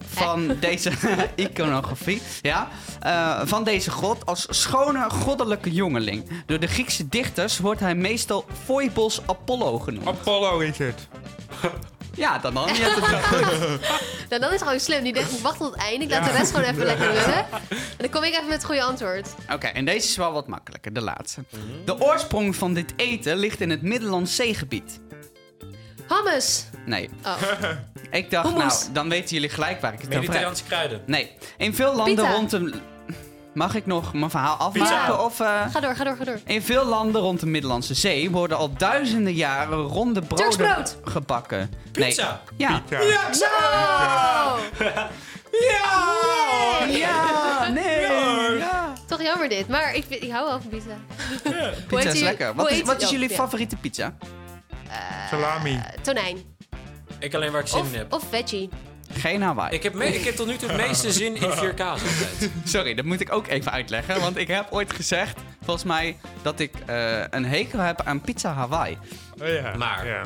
van 0.05 0.47
deze 0.59 0.91
iconografie, 1.35 2.21
ja, 2.41 2.67
eh, 2.99 3.41
van 3.43 3.63
deze 3.63 3.91
god 3.91 4.25
als 4.25 4.45
schone 4.49 5.09
goddelijke 5.09 5.71
jongeling. 5.71 6.23
Door 6.45 6.59
de 6.59 6.67
Griekse 6.67 7.09
dichters 7.09 7.59
wordt 7.59 7.79
hij 7.79 7.95
meestal 7.95 8.45
Phoebos 8.63 9.21
Apollo 9.25 9.79
genoemd. 9.79 10.07
Apollo 10.07 10.59
is 10.59 10.77
het. 10.77 11.07
Ja, 12.15 12.37
dan 12.39 12.53
dan. 12.53 12.67
Je 12.73 12.81
hebt 12.81 12.95
het 12.95 13.09
wel 13.09 13.21
goed. 13.21 13.79
Nou, 14.29 14.41
dan 14.41 14.43
is 14.43 14.49
het 14.59 14.61
gewoon 14.61 14.79
slim. 14.79 15.03
Die 15.03 15.13
denkt, 15.13 15.31
ik 15.31 15.39
wacht 15.39 15.57
tot 15.57 15.71
het 15.73 15.81
einde. 15.81 16.05
Ik 16.05 16.11
laat 16.11 16.25
de 16.25 16.31
rest 16.31 16.51
gewoon 16.55 16.69
even 16.69 16.85
lekker 16.85 17.05
runnen. 17.13 17.45
En 17.69 17.97
dan 17.97 18.09
kom 18.09 18.23
ik 18.23 18.31
even 18.31 18.43
met 18.45 18.53
het 18.53 18.65
goede 18.65 18.83
antwoord. 18.83 19.27
Oké, 19.53 19.67
en 19.67 19.85
deze 19.85 20.07
is 20.07 20.15
wel 20.15 20.31
wat 20.31 20.47
makkelijker, 20.47 20.93
de 20.93 21.01
laatste. 21.01 21.43
De 21.85 21.99
oorsprong 22.01 22.55
van 22.55 22.73
dit 22.73 22.93
eten 22.95 23.37
ligt 23.37 23.61
in 23.61 23.69
het 23.69 23.81
Middellandse 23.81 24.33
zeegebied. 24.35 24.99
Hummus. 26.07 26.65
Nee, 26.85 27.09
Oh. 27.25 27.41
ik 28.11 28.31
dacht, 28.31 28.47
Hummus. 28.47 28.79
nou, 28.81 28.91
dan 28.93 29.09
weten 29.09 29.29
jullie 29.35 29.49
gelijk 29.49 29.81
waar 29.81 29.93
ik 29.93 29.99
het 29.99 30.07
over 30.07 30.19
heb. 30.19 30.27
Mediterraanse 30.27 30.63
kruiden. 30.63 31.01
Nee, 31.05 31.31
in 31.57 31.75
veel 31.75 31.95
landen 31.95 32.15
Pizza. 32.15 32.31
rond 32.31 32.49
de... 32.49 32.73
Mag 33.53 33.75
ik 33.75 33.85
nog 33.85 34.13
mijn 34.13 34.29
verhaal 34.29 34.55
afmaken? 34.55 35.23
Of, 35.25 35.39
eh, 35.39 35.61
Ga 35.71 35.79
door, 35.79 35.95
ga 35.95 36.03
door, 36.03 36.15
ga 36.15 36.23
door. 36.23 36.39
In 36.45 36.61
veel 36.61 36.85
landen 36.85 37.21
rond 37.21 37.39
de 37.39 37.45
Middellandse 37.45 37.93
Zee 37.93 38.31
worden 38.31 38.57
al 38.57 38.73
duizenden 38.77 39.33
jaren 39.33 39.77
ronde 39.77 40.21
broden 40.21 40.85
gebakken. 41.03 41.71
Pizza. 41.91 42.41
Nee. 42.57 42.67
Ja. 42.69 42.81
Ja. 42.89 43.29
No! 43.39 44.57
Ja! 45.69 46.85
Ja, 46.87 47.67
nee. 47.69 48.01
Ja. 48.57 48.93
Toch 49.07 49.21
jammer 49.21 49.49
dit. 49.49 49.67
Maar 49.67 49.95
ik, 49.95 50.03
vind- 50.07 50.23
ik 50.23 50.31
hou 50.31 50.47
wel 50.47 50.61
van 50.61 50.69
pizza. 50.69 50.97
Pizza 51.87 52.09
is 52.09 52.21
lekker. 52.21 52.55
Wat 52.55 52.71
is, 52.71 52.81
wat 52.81 53.01
is 53.01 53.09
jullie 53.09 53.29
ja. 53.29 53.35
favoriete 53.35 53.75
pizza? 53.75 54.13
Salami. 55.29 55.73
Eh, 55.75 56.01
tonijn. 56.01 56.37
Ik 57.19 57.33
alleen 57.35 57.51
waar 57.51 57.61
ik 57.61 57.67
zin 57.67 57.79
Of, 57.79 57.91
in 57.91 57.97
heb. 57.97 58.13
of 58.13 58.23
veggie. 58.29 58.69
Geen 59.21 59.41
Hawaii. 59.41 59.73
Ik 59.75 59.83
heb, 59.83 59.93
me- 59.93 60.05
ik 60.05 60.23
heb 60.25 60.35
tot 60.35 60.47
nu 60.47 60.55
toe 60.55 60.69
het 60.71 60.77
meeste 60.87 61.11
zin 61.11 61.35
in 61.35 61.51
vier 61.51 61.73
kaas 61.73 62.01
altijd. 62.01 62.51
Sorry, 62.63 62.93
dat 62.93 63.05
moet 63.05 63.19
ik 63.19 63.33
ook 63.33 63.47
even 63.47 63.71
uitleggen. 63.71 64.19
Want 64.19 64.37
ik 64.37 64.47
heb 64.47 64.67
ooit 64.69 64.93
gezegd, 64.93 65.39
volgens 65.63 65.85
mij, 65.85 66.17
dat 66.41 66.59
ik 66.59 66.71
eh, 66.85 67.23
een 67.29 67.45
hekel 67.45 67.79
heb 67.79 68.01
aan 68.01 68.21
pizza 68.21 68.53
Hawaii. 68.53 68.97
Oh 69.41 69.47
ja. 69.47 69.75
Maar. 69.77 70.05
Ja. 70.07 70.21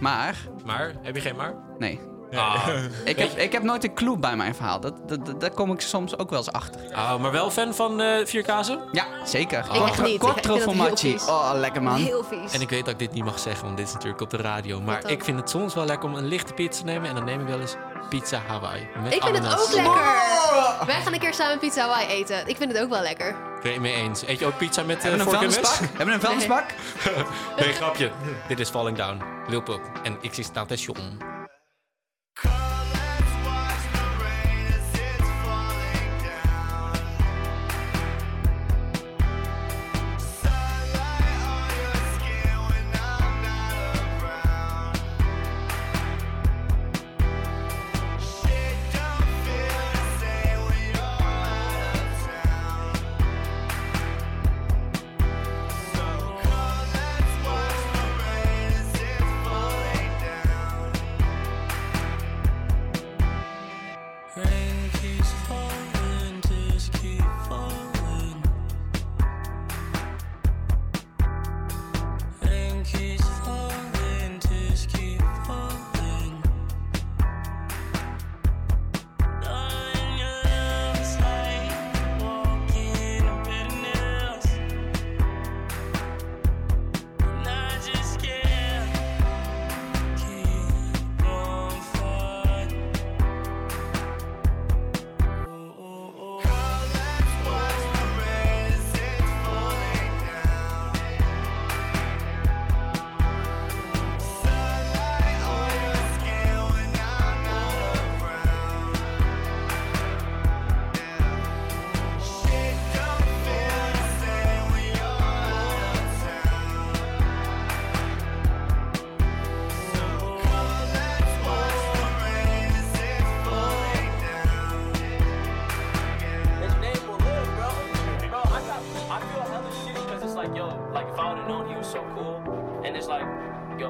Maar, 0.00 0.34
Maar, 0.64 0.92
heb 1.02 1.14
je 1.14 1.20
geen 1.20 1.36
maar? 1.36 1.54
nee. 1.78 2.00
Ah, 2.34 2.68
Ik 3.04 3.18
heb, 3.18 3.38
ik 3.38 3.52
heb 3.52 3.62
nooit 3.62 3.84
een 3.84 3.94
clue 3.94 4.18
bij 4.18 4.36
mijn 4.36 4.54
verhaal. 4.54 4.80
Dat, 4.80 5.08
dat, 5.08 5.26
dat- 5.26 5.40
daar 5.40 5.50
kom 5.50 5.72
ik 5.72 5.80
soms 5.80 6.18
ook 6.18 6.30
wel 6.30 6.38
eens 6.38 6.52
achter. 6.52 6.80
oh, 6.90 7.16
maar 7.20 7.32
wel 7.32 7.50
fan 7.50 7.74
van 7.74 8.00
eh 8.00 8.26
vier 8.26 8.42
kazen? 8.42 8.80
Ja, 8.92 9.04
zeker. 9.24 9.58
Ik 9.72 9.82
echt 9.82 10.02
niet. 10.02 10.14
Ik 10.14 10.22
vind 10.22 10.42
dat 10.42 10.44
heel 10.56 10.58
formaggi. 10.58 11.10
vies. 11.10 11.26
Oh, 11.26 11.50
lekker 11.54 11.82
man. 11.82 11.94
Heel 11.96 12.24
vies. 12.24 12.52
En 12.52 12.60
ik 12.60 12.68
weet 12.70 12.84
dat 12.84 12.92
ik 12.92 12.98
dit 12.98 13.12
niet 13.12 13.24
mag 13.24 13.38
zeggen, 13.38 13.64
want 13.64 13.76
dit 13.76 13.86
is 13.86 13.92
natuurlijk 13.92 14.20
op 14.20 14.30
de 14.30 14.36
radio. 14.36 14.80
Maar 14.80 15.00
dan? 15.02 15.10
ik 15.10 15.24
vind 15.24 15.38
het 15.38 15.50
soms 15.50 15.74
wel 15.74 15.84
lekker 15.84 16.08
om 16.08 16.14
een 16.14 16.26
lichte 16.26 16.52
pizza 16.52 16.78
te 16.80 16.84
nemen. 16.84 17.08
En 17.08 17.14
dan 17.14 17.24
neem 17.24 17.40
ik 17.40 17.46
wel 17.46 17.60
eens 17.60 17.76
pizza 18.08 18.40
Hawaii. 18.46 18.88
Met 19.02 19.14
Ik 19.14 19.22
vind 19.22 19.36
het 19.36 19.46
ananas. 19.46 19.62
ook 19.68 19.74
lekker. 19.74 20.86
Wij 20.86 21.00
gaan 21.02 21.12
een 21.12 21.18
keer 21.20 21.34
samen 21.34 21.58
pizza 21.58 21.80
Hawaii 21.80 22.06
eten. 22.08 22.46
Ik 22.48 22.56
vind 22.56 22.72
het 22.72 22.82
ook 22.82 22.88
wel 22.90 23.02
lekker. 23.02 23.28
Ik 23.28 23.62
ben 23.62 23.72
het 23.72 23.80
mee 23.80 23.94
eens. 23.94 24.26
Eet 24.26 24.38
je 24.38 24.46
ook 24.46 24.56
pizza 24.56 24.82
met 24.82 25.02
Hebben 25.02 25.18
we 25.18 25.24
een 25.24 25.30
vork 25.30 25.42
en 25.42 25.46
mes? 25.46 25.56
vuilnisbak? 25.68 25.88
Hebben 25.98 26.06
we 26.06 26.12
een 26.14 26.20
vuilnisbak? 26.20 26.64
Nee, 27.64 27.72
grapje. 27.72 28.10
Dit 28.48 28.60
is 28.60 28.68
Falling 28.68 28.96
Down. 28.96 29.22
Lil 29.48 29.62
Pump 29.62 29.80
en 30.02 30.18
Existation. 30.22 31.30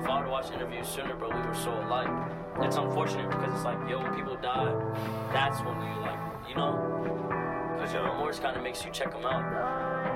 Watched 0.08 0.52
interviews 0.52 0.88
sooner, 0.88 1.14
but 1.14 1.34
we 1.34 1.40
were 1.40 1.54
so 1.54 1.70
alike. 1.86 2.08
It's 2.60 2.76
unfortunate 2.76 3.30
because 3.30 3.54
it's 3.54 3.64
like, 3.64 3.78
yo, 3.88 3.98
when 4.02 4.14
people 4.14 4.36
die, 4.36 4.74
that's 5.32 5.60
when 5.60 5.74
you 5.80 6.00
like, 6.00 6.18
you 6.48 6.54
know, 6.54 7.72
because 7.74 7.92
your 7.92 8.02
remorse 8.04 8.38
kind 8.38 8.56
of 8.56 8.62
makes 8.62 8.84
you 8.84 8.90
check 8.90 9.12
them 9.12 9.24
out. 9.24 10.11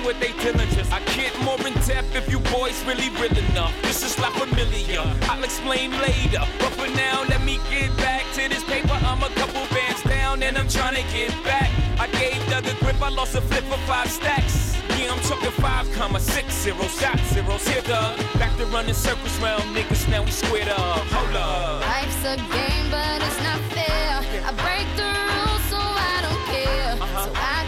Riding 0.00 0.06
with 0.06 0.20
they 0.20 0.32
diligence. 0.42 0.90
I 0.90 1.00
get 1.14 1.38
more 1.42 1.58
in 1.66 1.74
depth 1.86 2.14
if 2.14 2.30
you 2.30 2.40
boys 2.40 2.82
really 2.84 3.10
real 3.10 3.36
enough. 3.50 3.74
This 3.82 4.02
is 4.02 4.18
La 4.18 4.30
familiar. 4.30 5.02
I'll 5.22 5.44
explain 5.44 5.90
later. 5.92 6.42
But 6.58 6.72
for 6.72 6.88
now, 6.96 7.24
let 7.28 7.42
me 7.42 7.58
get 7.70 7.94
back 7.96 8.24
to 8.34 8.48
this 8.48 8.64
paper. 8.64 8.98
I'm 9.02 9.22
a 9.22 9.28
couple 9.30 9.62
bands 9.74 10.02
down 10.02 10.42
and 10.42 10.56
I'm 10.58 10.68
trying 10.68 10.96
to 10.96 11.02
get 11.12 11.30
back. 11.44 11.70
I 11.98 12.06
gave 12.08 12.38
Doug 12.48 12.66
a 12.66 12.74
grip, 12.82 13.00
I 13.02 13.10
lost 13.10 13.34
a 13.34 13.40
flip 13.40 13.64
for 13.64 13.78
five 13.86 14.10
stacks. 14.10 14.76
Yeah, 14.98 15.12
I'm 15.12 15.20
talking 15.20 15.50
five 15.62 15.90
comma 15.92 16.20
six 16.20 16.54
zero 16.54 16.84
shot 16.88 17.18
zeros 17.32 17.66
here, 17.66 17.82
Doug. 17.82 18.18
Back 18.38 18.56
to 18.58 18.66
running 18.66 18.94
circles 18.94 19.36
round 19.38 19.62
niggas, 19.74 20.08
now 20.08 20.22
we 20.22 20.30
squared 20.30 20.68
up. 20.68 21.04
Hold 21.12 21.36
up. 21.36 21.80
Life's 21.80 22.24
a 22.24 22.36
game, 22.36 22.86
but 22.90 23.20
it's 23.22 23.40
not 23.42 23.60
fair. 23.72 24.20
I 24.44 24.52
break 24.64 24.86
the 24.96 25.08
rules, 25.08 25.64
so 25.72 25.78
I 25.78 26.16
don't 26.24 26.44
care. 26.52 26.96
So 27.24 27.32
I 27.34 27.59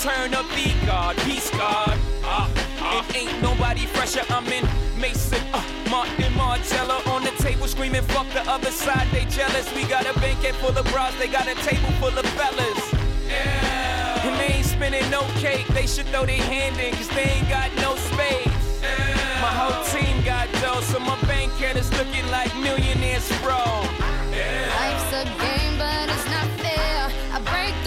it's 0.00 0.04
the 0.04 0.10
return 0.10 0.30
the 0.30 0.86
God. 0.86 1.16
Peace 1.18 1.50
God. 1.50 1.98
Uh, 2.24 2.48
uh, 2.80 3.04
it 3.08 3.16
ain't 3.16 3.42
nobody 3.42 3.86
fresher. 3.86 4.22
I'm 4.30 4.46
in 4.46 4.66
Mason, 4.98 5.42
uh, 5.52 5.62
Martin 5.90 6.32
Margiela 6.34 7.06
on 7.08 7.22
the 7.22 7.30
table 7.42 7.66
screaming, 7.66 8.02
fuck 8.02 8.28
the 8.32 8.42
other 8.50 8.70
side, 8.70 9.06
they 9.12 9.24
jealous. 9.26 9.72
We 9.74 9.84
got 9.84 10.06
a 10.06 10.18
banquet 10.20 10.54
full 10.56 10.76
of 10.76 10.84
bras, 10.86 11.14
they 11.18 11.28
got 11.28 11.48
a 11.48 11.54
table 11.66 11.90
full 12.00 12.16
of 12.16 12.26
fellas. 12.38 12.94
Yeah. 13.28 14.26
And 14.26 14.40
they 14.40 14.56
ain't 14.56 14.66
spinning 14.66 15.08
no 15.10 15.22
cake, 15.38 15.66
they 15.68 15.86
should 15.86 16.06
throw 16.06 16.24
their 16.24 16.42
hand 16.42 16.78
in, 16.78 16.94
cause 16.94 17.08
they 17.08 17.24
ain't 17.36 17.48
got 17.48 17.74
no 17.76 17.96
space. 17.96 18.82
My 19.40 19.52
whole 19.52 19.84
team 19.92 20.22
got 20.24 20.50
dough, 20.60 20.80
so 20.80 20.98
my 21.00 21.18
bank 21.22 21.52
account 21.54 21.78
is 21.78 21.90
looking 21.98 22.26
like 22.30 22.54
millionaires, 22.56 23.28
bro. 23.40 23.60
Yeah. 24.32 24.68
Life's 24.80 25.12
a 25.12 25.24
game, 25.40 25.78
but 25.78 26.08
it's 26.08 26.28
not 26.30 26.46
fair. 26.60 27.10
I 27.32 27.40
break 27.40 27.79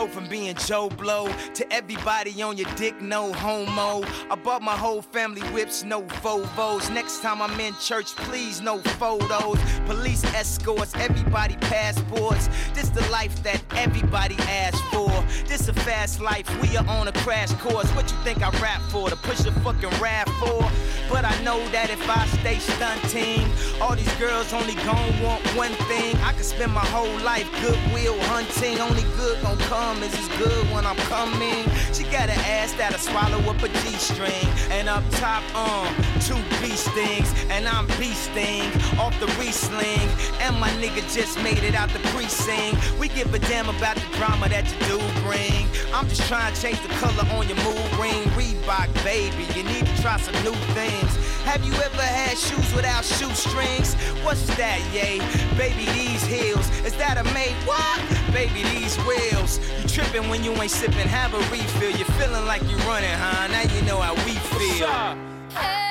go 0.00 0.06
from 0.06 0.26
being 0.28 0.54
Joe 0.54 0.88
Blow 0.88 1.28
to 1.52 1.70
everybody 1.70 2.40
on 2.42 2.56
your 2.56 2.68
dick, 2.74 2.98
no 3.02 3.34
homo. 3.34 4.02
I 4.30 4.34
bought 4.34 4.62
my 4.62 4.74
whole 4.74 5.02
family 5.02 5.42
whips, 5.52 5.84
no 5.84 6.02
Vovos. 6.22 6.90
Next 6.90 7.20
time 7.20 7.42
I'm 7.42 7.60
in 7.60 7.74
church, 7.74 8.16
please, 8.16 8.62
no 8.62 8.78
photos. 9.00 9.58
Police 9.84 10.24
escorts, 10.32 10.94
everybody 10.94 11.56
passports. 11.56 12.48
This 12.72 12.88
the 12.88 13.06
life 13.10 13.42
that 13.42 13.62
everybody 13.76 14.36
asks 14.48 14.80
for. 14.90 15.10
This 15.46 15.68
a 15.68 15.74
fast 15.74 16.20
life, 16.20 16.48
we 16.62 16.76
are 16.78 16.86
on 16.88 17.08
a 17.08 17.12
crash 17.12 17.52
course. 17.54 17.90
What 17.94 18.10
you 18.10 18.16
think 18.24 18.42
I 18.42 18.48
rap 18.60 18.80
for? 18.90 19.10
To 19.10 19.16
push 19.16 19.40
a 19.44 19.52
fucking 19.60 20.00
rap 20.00 20.30
for? 20.40 20.70
But 21.10 21.24
I 21.24 21.42
know 21.42 21.58
that 21.70 21.90
if 21.90 22.08
I 22.08 22.24
stay 22.38 22.58
stunting, 22.58 23.44
all 23.82 23.96
these 23.96 24.14
girls 24.14 24.52
only 24.54 24.76
gon' 24.76 25.22
want 25.22 25.44
one 25.56 25.74
thing. 25.90 26.16
I 26.18 26.32
could 26.32 26.44
spend 26.44 26.72
my 26.72 26.86
whole 26.86 27.18
life 27.20 27.50
goodwill 27.60 28.18
hunting. 28.30 28.78
Only 28.78 29.02
good 29.18 29.42
gon' 29.42 29.58
come 29.58 29.89
is 29.98 30.28
good 30.38 30.70
when 30.70 30.86
I'm 30.86 30.96
coming. 31.10 31.64
She 31.92 32.04
got 32.04 32.28
an 32.28 32.38
ass 32.46 32.72
that'll 32.74 32.98
swallow 32.98 33.38
up 33.50 33.62
a 33.62 33.68
G-string. 33.68 34.46
And 34.70 34.88
up 34.88 35.02
top, 35.10 35.42
um, 35.54 35.92
two 36.20 36.38
B 36.60 36.70
stings. 36.70 37.34
And 37.50 37.66
I'm 37.66 37.86
beasting 37.98 38.70
off 38.98 39.18
the 39.18 39.26
re-sling. 39.38 40.08
And 40.40 40.58
my 40.60 40.70
nigga 40.80 41.02
just 41.12 41.42
made 41.42 41.64
it 41.64 41.74
out 41.74 41.90
the 41.90 41.98
precinct. 42.10 42.78
We 42.98 43.08
give 43.08 43.34
a 43.34 43.38
damn 43.40 43.68
about 43.68 43.96
the 43.96 44.16
drama 44.16 44.48
that 44.48 44.64
you 44.70 44.78
do 44.86 44.98
bring. 45.26 45.66
I'm 45.92 46.08
just 46.08 46.26
trying 46.28 46.54
to 46.54 46.60
change 46.60 46.80
the 46.82 46.88
color 47.02 47.26
on 47.34 47.48
your 47.48 47.58
mood 47.58 47.90
ring. 47.98 48.22
Reebok, 48.38 48.92
baby, 49.02 49.44
you 49.58 49.64
need 49.64 49.86
to 49.86 50.02
try 50.02 50.18
some 50.18 50.34
new 50.44 50.54
things. 50.72 51.29
Have 51.44 51.64
you 51.64 51.72
ever 51.72 52.02
had 52.02 52.36
shoes 52.38 52.74
without 52.74 53.04
shoestrings? 53.04 53.94
What's 54.24 54.46
that, 54.56 54.80
yay? 54.92 55.18
Baby, 55.56 55.86
these 55.92 56.24
heels. 56.24 56.68
Is 56.84 56.94
that 56.96 57.18
a 57.18 57.24
made 57.34 57.56
what? 57.66 58.00
Baby, 58.32 58.62
these 58.74 58.96
wheels. 59.04 59.58
You 59.80 59.88
tripping 59.88 60.28
when 60.28 60.44
you 60.44 60.52
ain't 60.52 60.70
sipping, 60.70 61.08
have 61.08 61.34
a 61.34 61.38
refill. 61.50 61.90
You're 61.90 62.06
feeling 62.20 62.46
like 62.46 62.62
you're 62.70 62.78
running, 62.80 63.10
huh? 63.10 63.48
Now 63.48 63.62
you 63.62 63.82
know 63.82 64.00
how 64.00 64.14
we 64.24 64.34
feel. 64.56 65.89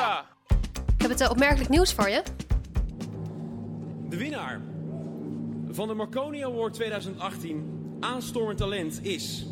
Hebben 0.00 1.10
het 1.10 1.20
eh, 1.20 1.30
opmerkelijk 1.30 1.68
nieuws 1.68 1.92
voor 1.92 2.08
je. 2.08 2.22
De 4.08 4.16
winnaar 4.16 4.60
van 5.70 5.88
de 5.88 5.94
Marconi 5.94 6.44
Award 6.44 6.74
2018 6.74 7.96
aanstormend 8.00 8.58
talent 8.58 9.04
is... 9.04 9.46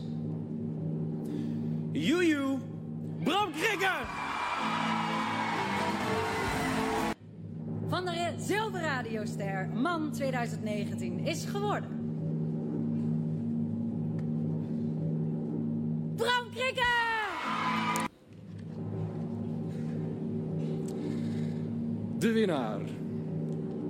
Juju 1.92 2.58
Bram 3.22 3.52
Krikker! 3.52 4.06
Van 7.88 8.04
de 8.04 8.34
Zilverradioster 8.38 9.68
Man 9.74 10.10
2019 10.12 11.18
is 11.26 11.44
geworden. 11.44 11.99
De 22.30 22.36
winnaar 22.36 22.80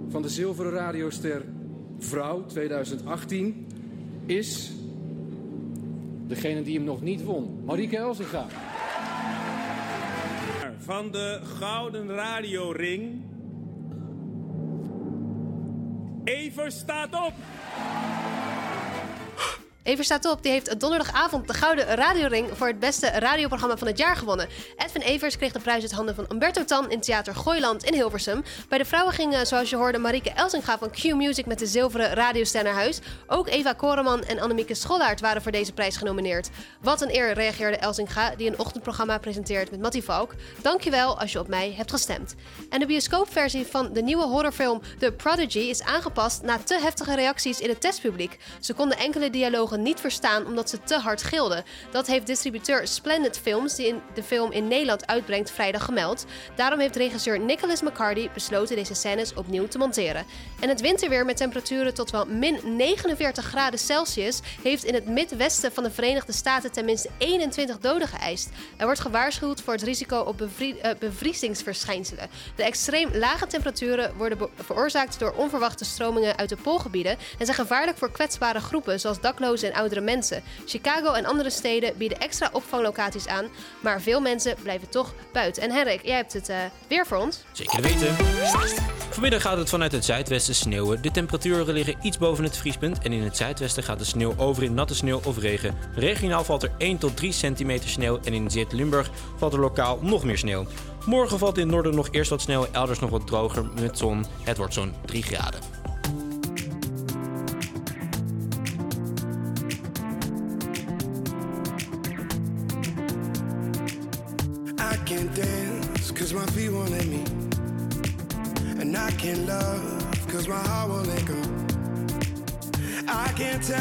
van 0.08 0.22
de 0.22 0.28
Zilveren 0.28 0.72
Radioster 0.72 1.44
Vrouw 1.98 2.44
2018 2.46 3.66
is... 4.26 4.72
Degene 6.26 6.62
die 6.62 6.74
hem 6.76 6.84
nog 6.84 7.00
niet 7.00 7.24
won, 7.24 7.62
Marieke 7.64 7.96
Elsinga. 7.96 8.46
Van 10.78 11.10
de 11.10 11.40
Gouden 11.42 12.08
Radioring... 12.08 13.22
Evers 16.24 16.78
staat 16.78 17.14
op! 17.14 17.32
Even 19.90 20.04
staat 20.04 20.30
op, 20.30 20.42
die 20.42 20.52
heeft 20.52 20.80
donderdagavond 20.80 21.46
de 21.46 21.54
Gouden 21.54 21.84
Radioring 21.84 22.48
voor 22.52 22.66
het 22.66 22.78
beste 22.78 23.06
radioprogramma 23.06 23.76
van 23.76 23.86
het 23.86 23.98
jaar 23.98 24.16
gewonnen. 24.16 24.48
Edwin 24.76 25.02
Evers 25.02 25.36
kreeg 25.36 25.52
de 25.52 25.58
prijs 25.58 25.82
uit 25.82 25.92
handen 25.92 26.14
van 26.14 26.26
Umberto 26.32 26.64
Tan 26.64 26.90
in 26.90 27.00
Theater 27.00 27.34
Gooiland 27.34 27.84
in 27.84 27.94
Hilversum. 27.94 28.42
Bij 28.68 28.78
de 28.78 28.84
vrouwen 28.84 29.14
ging, 29.14 29.34
eh, 29.34 29.44
zoals 29.44 29.70
je 29.70 29.76
hoorde, 29.76 29.98
Marieke 29.98 30.30
Elsinga 30.30 30.78
van 30.78 30.90
Q 30.90 31.14
Music 31.14 31.46
met 31.46 31.58
de 31.58 31.66
zilveren 31.66 32.12
radioster 32.12 32.62
naar 32.62 32.72
huis. 32.72 32.98
Ook 33.26 33.48
Eva 33.48 33.72
Koreman 33.72 34.22
en 34.22 34.40
Annemieke 34.40 34.74
Schollaert 34.74 35.20
waren 35.20 35.42
voor 35.42 35.52
deze 35.52 35.72
prijs 35.72 35.96
genomineerd. 35.96 36.48
Wat 36.80 37.00
een 37.00 37.14
eer, 37.14 37.32
reageerde 37.32 37.76
Elsinga, 37.76 38.34
die 38.36 38.48
een 38.48 38.58
ochtendprogramma 38.58 39.18
presenteert 39.18 39.70
met 39.70 39.80
Mattie 39.80 40.04
Valk. 40.04 40.34
Dankjewel 40.62 41.18
als 41.18 41.32
je 41.32 41.38
op 41.38 41.48
mij 41.48 41.74
hebt 41.76 41.90
gestemd. 41.90 42.34
En 42.68 42.80
de 42.80 42.86
bioscoopversie 42.86 43.66
van 43.66 43.92
de 43.92 44.02
nieuwe 44.02 44.24
horrorfilm 44.24 44.80
The 44.98 45.12
Prodigy 45.12 45.58
is 45.58 45.82
aangepast 45.82 46.42
na 46.42 46.58
te 46.58 46.78
heftige 46.82 47.14
reacties 47.14 47.60
in 47.60 47.68
het 47.68 47.80
testpubliek. 47.80 48.38
Ze 48.60 48.74
konden 48.74 48.98
enkele 48.98 49.30
dialogen 49.30 49.78
niet 49.82 50.00
verstaan 50.00 50.46
omdat 50.46 50.70
ze 50.70 50.82
te 50.82 50.98
hard 50.98 51.22
gilden. 51.22 51.64
Dat 51.90 52.06
heeft 52.06 52.26
distributeur 52.26 52.88
Splendid 52.88 53.38
Films, 53.38 53.74
die 53.74 53.94
de 54.14 54.22
film 54.22 54.52
in 54.52 54.68
Nederland 54.68 55.06
uitbrengt, 55.06 55.50
vrijdag 55.50 55.84
gemeld. 55.84 56.24
Daarom 56.56 56.78
heeft 56.78 56.96
regisseur 56.96 57.40
Nicholas 57.40 57.82
McCarty 57.82 58.28
besloten 58.34 58.76
deze 58.76 58.94
scènes 58.94 59.34
opnieuw 59.34 59.68
te 59.68 59.78
monteren. 59.78 60.24
En 60.60 60.68
het 60.68 60.80
winterweer 60.80 61.24
met 61.24 61.36
temperaturen 61.36 61.94
tot 61.94 62.10
wel 62.10 62.26
min 62.26 62.76
49 62.76 63.44
graden 63.44 63.78
Celsius 63.78 64.40
heeft 64.62 64.84
in 64.84 64.94
het 64.94 65.06
midwesten 65.06 65.72
van 65.72 65.82
de 65.82 65.90
Verenigde 65.90 66.32
Staten 66.32 66.72
tenminste 66.72 67.08
21 67.18 67.78
doden 67.78 68.08
geëist. 68.08 68.48
Er 68.76 68.84
wordt 68.84 69.00
gewaarschuwd 69.00 69.60
voor 69.60 69.72
het 69.72 69.82
risico 69.82 70.18
op 70.18 70.40
eh, 70.40 70.90
bevriezingsverschijnselen. 70.98 72.28
De 72.56 72.62
extreem 72.62 73.10
lage 73.14 73.46
temperaturen 73.46 74.16
worden 74.16 74.38
veroorzaakt 74.54 75.18
door 75.18 75.32
onverwachte 75.32 75.84
stromingen 75.84 76.36
uit 76.36 76.48
de 76.48 76.56
poolgebieden 76.56 77.18
en 77.38 77.44
zijn 77.44 77.56
gevaarlijk 77.56 77.98
voor 77.98 78.10
kwetsbare 78.10 78.60
groepen 78.60 79.00
zoals 79.00 79.20
daklozen 79.20 79.59
en 79.68 79.74
oudere 79.74 80.00
mensen. 80.00 80.42
Chicago 80.66 81.12
en 81.12 81.24
andere 81.24 81.50
steden 81.50 81.96
bieden 81.96 82.18
extra 82.18 82.50
opvanglocaties 82.52 83.26
aan, 83.26 83.48
maar 83.80 84.00
veel 84.00 84.20
mensen 84.20 84.54
blijven 84.62 84.88
toch 84.88 85.14
buiten. 85.32 85.62
En 85.62 85.70
Henrik, 85.70 86.06
jij 86.06 86.16
hebt 86.16 86.32
het 86.32 86.48
eh, 86.48 86.56
weer 86.88 87.06
voor 87.06 87.16
ons. 87.16 87.44
Zeker 87.52 87.82
weten. 87.82 88.14
Vanmiddag 89.10 89.42
gaat 89.42 89.56
het 89.56 89.68
vanuit 89.68 89.92
het 89.92 90.04
zuidwesten 90.04 90.54
sneeuwen. 90.54 91.02
De 91.02 91.10
temperaturen 91.10 91.74
liggen 91.74 91.96
iets 92.02 92.18
boven 92.18 92.44
het 92.44 92.56
vriespunt 92.56 92.98
en 92.98 93.12
in 93.12 93.22
het 93.22 93.36
zuidwesten 93.36 93.82
gaat 93.82 93.98
de 93.98 94.04
sneeuw 94.04 94.34
over 94.36 94.62
in 94.62 94.74
natte 94.74 94.94
sneeuw 94.94 95.20
of 95.24 95.38
regen. 95.38 95.74
Regionaal 95.94 96.44
valt 96.44 96.62
er 96.62 96.72
1 96.78 96.98
tot 96.98 97.16
3 97.16 97.32
centimeter 97.32 97.88
sneeuw 97.88 98.18
en 98.24 98.32
in 98.32 98.50
Zuid-Limburg 98.50 99.10
valt 99.36 99.52
er 99.52 99.60
lokaal 99.60 99.98
nog 100.02 100.24
meer 100.24 100.38
sneeuw. 100.38 100.66
Morgen 101.06 101.38
valt 101.38 101.56
in 101.56 101.62
het 101.62 101.72
noorden 101.72 101.94
nog 101.94 102.08
eerst 102.10 102.30
wat 102.30 102.40
sneeuw, 102.40 102.66
elders 102.72 102.98
nog 102.98 103.10
wat 103.10 103.26
droger 103.26 103.64
met 103.80 103.98
zon. 103.98 104.24
Het 104.42 104.56
wordt 104.56 104.74
zo'n 104.74 104.94
3 105.04 105.22
graden. 105.22 105.79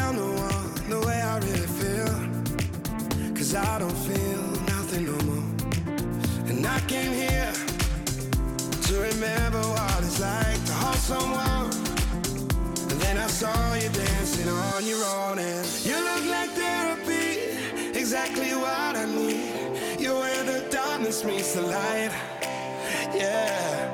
Tell 0.00 0.12
no 0.12 0.30
one 0.48 0.68
the 0.92 1.00
way 1.06 1.18
I 1.32 1.34
really 1.46 1.70
feel. 1.80 2.14
Cause 3.36 3.54
I 3.54 3.78
don't 3.82 4.00
feel 4.08 4.42
nothing 4.74 5.04
no 5.10 5.18
more. 5.28 5.48
And 6.50 6.66
I 6.66 6.78
came 6.92 7.12
here 7.24 7.52
to 8.86 8.94
remember 9.10 9.62
what 9.76 9.98
it's 10.08 10.20
like 10.20 10.60
to 10.68 10.74
hold 10.82 11.00
someone. 11.12 11.70
And 12.90 12.98
then 13.04 13.16
I 13.26 13.28
saw 13.40 13.58
you 13.82 13.88
dancing 14.04 14.48
on 14.48 14.80
your 14.92 15.02
own 15.18 15.38
and 15.38 15.66
you 15.88 15.96
look 16.08 16.24
like 16.36 16.50
therapy, 16.62 17.26
exactly 18.02 18.52
what 18.64 18.92
I 19.02 19.06
need. 19.18 20.00
You're 20.02 20.20
where 20.24 20.44
the 20.52 20.60
darkness 20.70 21.24
meets 21.24 21.52
the 21.54 21.62
light. 21.62 22.12
Yeah, 23.20 23.89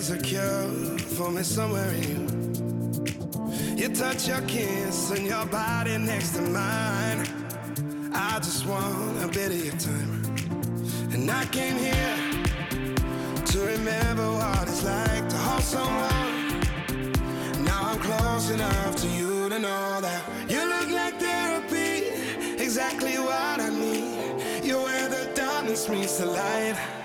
There's 0.00 0.18
a 0.18 0.22
cure 0.22 0.98
for 1.14 1.30
me 1.30 1.42
somewhere 1.42 1.90
in 1.90 2.02
you. 2.08 3.76
You 3.76 3.94
touch 3.94 4.28
your 4.28 4.40
kiss 4.48 5.10
and 5.10 5.26
your 5.26 5.44
body 5.44 5.98
next 5.98 6.30
to 6.36 6.40
mine. 6.40 7.28
I 8.14 8.38
just 8.38 8.64
want 8.64 9.22
a 9.22 9.28
bit 9.28 9.50
of 9.52 9.62
your 9.62 9.76
time. 9.76 10.24
And 11.12 11.30
I 11.30 11.44
came 11.52 11.76
here 11.76 12.16
to 13.44 13.58
remember 13.60 14.26
what 14.32 14.62
it's 14.62 14.82
like 14.84 15.28
to 15.28 15.36
hold 15.36 15.62
someone. 15.64 16.60
Now 17.62 17.90
I'm 17.90 17.98
close 17.98 18.48
enough 18.48 18.96
to 19.02 19.06
you 19.06 19.50
to 19.50 19.58
know 19.58 20.00
that 20.00 20.22
you 20.48 20.66
look 20.66 20.88
like 20.88 21.20
therapy, 21.20 22.08
exactly 22.62 23.18
what 23.18 23.60
I 23.60 23.68
need. 23.68 24.64
You're 24.64 24.82
where 24.82 25.10
the 25.10 25.30
darkness 25.34 25.90
meets 25.90 26.16
the 26.16 26.24
light. 26.24 26.99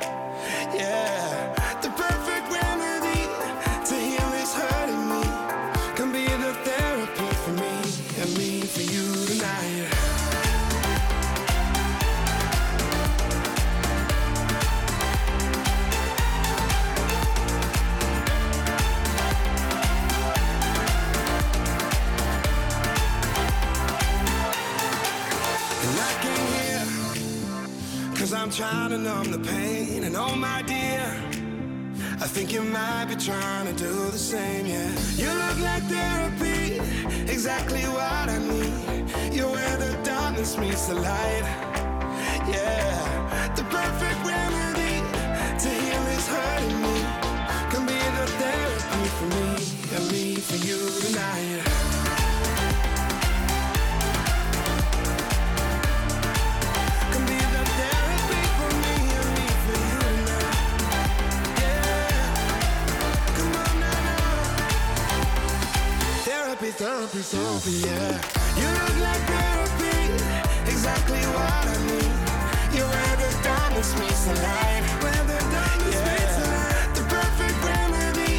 To 28.96 29.02
numb 29.02 29.32
the 29.32 29.40
pain 29.40 30.04
And 30.04 30.16
oh 30.16 30.36
my 30.36 30.62
dear. 30.62 31.06
I 32.24 32.28
think 32.28 32.54
you 32.54 32.62
might 32.62 33.06
be 33.10 33.16
trying 33.16 33.66
to 33.68 33.74
do 33.74 33.94
the 34.12 34.18
same, 34.18 34.66
yeah. 34.66 34.90
You 35.22 35.30
look 35.44 35.60
like 35.60 35.84
therapy 35.84 36.80
Exactly 37.32 37.84
what 37.98 38.30
I 38.36 38.38
need. 38.40 39.36
You're 39.36 39.52
where 39.52 39.78
the 39.78 39.92
darkness 40.04 40.58
meets 40.58 40.88
the 40.88 40.96
light 40.96 41.46
Yeah. 42.48 43.54
The 43.56 43.64
perfect 43.64 44.20
remedy 44.34 44.96
To 45.64 45.70
heal 45.84 46.04
this 46.12 46.28
hurting 46.28 46.82
me. 46.86 46.98
Can 47.72 47.84
be 47.94 48.02
the 48.18 48.26
therapy 48.42 49.04
for 49.18 49.28
me 49.36 49.48
And 49.96 50.12
me 50.12 50.36
for 50.36 50.58
you 50.68 50.80
tonight 51.02 51.75
it's 66.82 67.34
over, 67.34 67.70
yeah. 67.70 68.20
You 68.60 68.68
look 68.68 68.98
like 69.00 69.24
therapy, 69.32 69.98
exactly 70.68 71.24
what 71.36 71.68
I 71.68 71.78
need. 71.88 72.12
You're 72.76 72.88
where 72.88 73.16
the 73.16 73.32
darkness 73.44 73.94
meets 74.00 74.26
the 74.26 74.34
light. 74.34 74.84
Where 75.02 75.24
the 75.32 75.40
darkness 75.56 76.00
meets 76.08 76.36
the 76.36 76.48
light. 76.52 76.96
The 76.96 77.04
perfect 77.16 77.58
remedy 77.64 78.36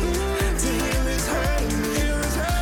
to 0.61 0.68
heal 0.68 1.05
this 1.05 1.27
hurt 1.29 1.62
in 1.62 1.81
me. 1.81 1.96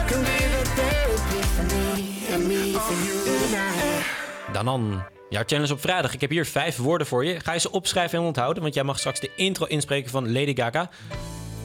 Can 0.09 0.21
be 0.23 0.39
the 0.55 0.65
therapy 0.79 1.41
for 1.57 1.67
me 1.75 1.87
and 2.33 2.49
me 2.49 2.73
for 2.73 2.97
you 3.07 3.17
tonight. 3.25 4.53
Danan, 4.53 5.05
jouw 5.29 5.43
challenge 5.47 5.73
op 5.73 5.81
vrijdag. 5.81 6.15
Ik 6.15 6.21
heb 6.21 6.31
hier 6.31 6.47
vijf 6.47 6.77
woorden 6.77 7.07
voor 7.07 7.25
je. 7.25 7.41
Ga 7.41 7.53
je 7.53 7.61
ze 7.61 7.71
opschrijven 7.71 8.19
en 8.19 8.25
onthouden, 8.25 8.63
want 8.63 8.75
jij 8.75 8.85
mag 8.85 8.99
straks 8.99 9.21
de 9.21 9.31
intro 9.37 9.67
inspreken 9.67 10.11
van 10.11 10.33
Lady 10.33 10.55
Gaga. 10.55 10.91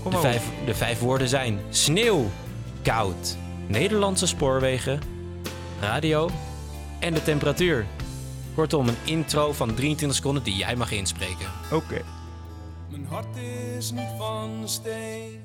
De 0.03 0.09
op. 0.15 0.19
vijf, 0.19 0.43
de 0.65 0.75
vijf 0.75 0.99
woorden 0.99 1.27
zijn 1.27 1.59
sneeuw, 1.69 2.31
koud, 2.83 3.37
Nederlandse 3.69 4.27
spoorwegen, 4.27 4.99
radio 5.79 6.29
en 6.99 7.13
de 7.13 7.23
temperatuur. 7.23 7.85
Kortom, 8.55 8.87
een 8.87 8.97
intro 9.05 9.51
van 9.53 9.73
23 9.73 10.17
seconden 10.17 10.43
die 10.43 10.55
jij 10.55 10.75
mag 10.75 10.91
inspreken. 10.91 11.45
Oké. 11.71 12.01
Mijn 12.89 13.05
hart 13.05 13.35
is 13.77 13.91
niet 13.91 14.13
van 14.17 14.61
steen, 14.65 15.43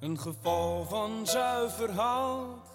een 0.00 0.18
geval 0.18 0.86
van 0.88 1.10
zuiver 1.22 1.92
hout. 1.92 2.66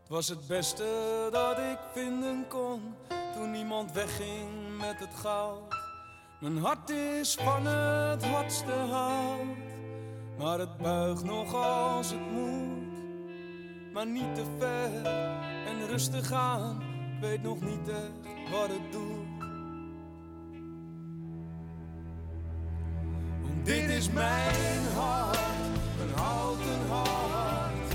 Het 0.00 0.08
was 0.08 0.28
het 0.28 0.46
beste 0.46 0.84
dat 1.30 1.58
ik 1.58 1.78
vinden 1.94 2.44
kon, 2.48 2.80
toen 3.34 3.54
iemand 3.54 3.92
wegging 3.92 4.78
met 4.78 4.98
het 4.98 5.14
goud. 5.22 5.74
Mijn 6.40 6.58
hart 6.58 6.90
is 6.90 7.34
van 7.34 7.66
het 7.66 8.24
hardste 8.24 8.72
hout, 8.72 9.56
maar 10.38 10.58
het 10.58 10.76
buigt 10.76 11.24
nog 11.24 11.54
als 11.54 12.10
het 12.10 12.32
moet. 12.32 12.83
Maar 13.94 14.06
niet 14.06 14.34
te 14.34 14.44
ver 14.58 15.06
en 15.66 15.86
rustig 15.86 16.32
aan, 16.32 16.82
weet 17.20 17.42
nog 17.42 17.60
niet 17.60 17.88
echt 17.88 18.50
wat 18.50 18.68
het 18.68 18.92
doet. 18.92 19.26
Want 23.42 23.64
dit 23.66 23.88
is 23.88 24.10
mijn 24.10 24.84
hart, 24.96 25.38
een 26.00 26.14
houten 26.14 26.88
hart. 26.88 27.90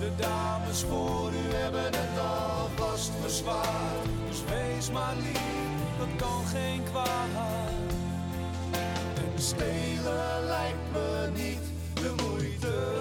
De 0.00 0.10
dames 0.16 0.82
voor 0.82 1.30
u 1.32 1.54
hebben 1.54 1.84
het 1.84 2.18
alvast 2.18 3.10
verzwaard. 3.20 4.04
Dus 4.28 4.44
wees 4.44 4.90
maar 4.90 5.14
lief, 5.16 5.98
dat 5.98 6.16
kan 6.16 6.46
geen 6.46 6.82
kwaad. 6.82 7.08
En 9.14 9.42
stelen 9.42 10.44
lijkt 10.46 10.92
me 10.92 11.30
niet 11.34 11.62
de 11.94 12.14
moeite 12.22 12.98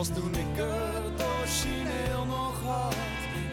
Als 0.00 0.08
toen 0.08 0.34
ik 0.34 0.56
het 0.56 1.26
origineel 1.38 2.24
nog 2.26 2.62
had, 2.64 2.94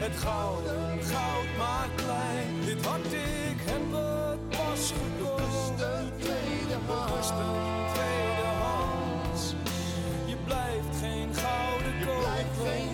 het 0.03 0.15
gouden 0.17 1.03
goud 1.03 1.49
maar 1.57 1.89
klein. 1.95 2.65
Dit 2.65 2.86
hart, 2.86 3.05
ik 3.13 3.60
heb 3.71 3.86
het 3.91 4.49
pas 4.49 4.93
gekocht. 4.99 5.81
een 5.81 6.12
tweedehands. 6.19 7.29
een 7.29 7.85
tweedehands. 7.93 9.54
Je 10.25 10.35
blijft 10.45 10.93
geen 11.02 11.29
gouden 11.33 11.95
kopen, 12.06 12.85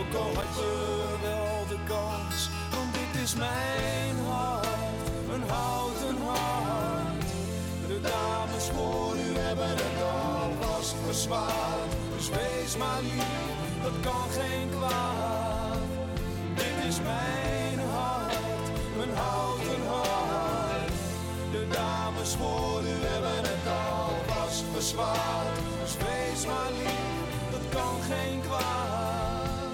ook 0.00 0.14
al 0.22 0.34
had 0.34 0.54
je 0.60 1.16
wel 1.22 1.66
de 1.68 1.78
kans. 1.88 2.48
Want 2.74 2.90
dit 2.94 3.22
is 3.22 3.34
mijn 3.34 4.16
hart, 4.26 5.04
een 5.34 5.44
houten 5.48 6.16
hart. 6.26 7.22
De 7.86 8.00
dames 8.00 8.64
voor 8.74 9.14
u 9.16 9.38
hebben 9.38 9.68
het 9.68 10.02
alvast 10.02 10.94
verzwaard. 11.04 11.79
Wees 12.70 12.78
maar 12.78 13.02
lief, 13.02 13.82
dat 13.82 13.92
kan 14.00 14.30
geen 14.30 14.70
kwaad. 14.70 15.78
Dit 16.54 16.84
is 16.88 17.00
mijn 17.00 17.88
hart, 17.88 18.70
mijn 18.96 19.16
houten 19.16 19.86
hart. 19.86 20.92
De 21.50 21.66
dames 21.72 22.34
voor 22.34 22.82
u 22.82 23.06
hebben 23.06 23.42
het 23.42 23.66
alvast 23.88 24.64
verzwaard. 24.72 25.56
Dus 25.82 25.96
wees 25.96 26.46
maar 26.46 26.70
lief, 26.78 27.50
dat 27.50 27.80
kan 27.80 27.96
geen 28.08 28.40
kwaad. 28.40 29.72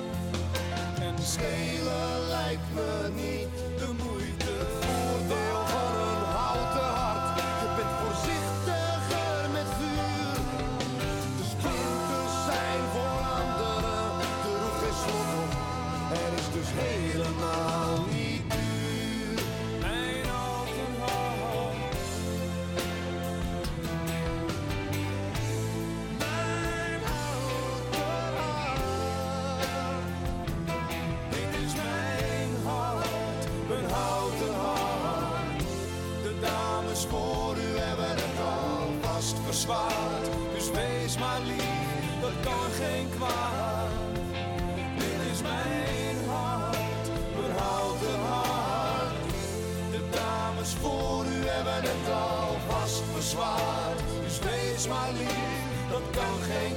En 1.01 1.23
stelen 1.23 2.26
kan 56.17 56.43
geen 56.49 56.76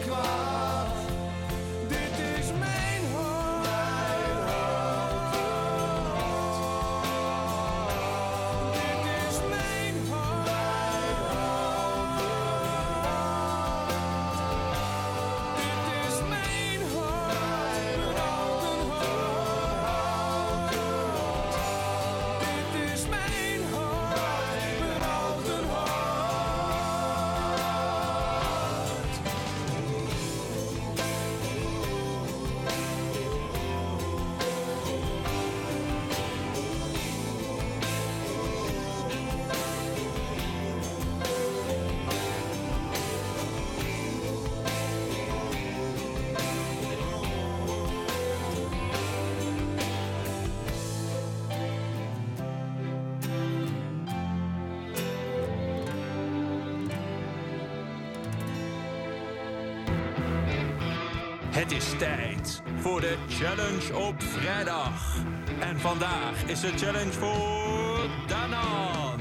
is 61.79 61.93
tijd 61.97 62.61
voor 62.79 63.01
de 63.01 63.15
challenge 63.29 64.07
op 64.07 64.15
vrijdag. 64.23 65.15
En 65.59 65.79
vandaag 65.79 66.43
is 66.45 66.59
de 66.59 66.71
challenge 66.77 67.11
voor 67.11 67.99
Danan. 68.27 69.19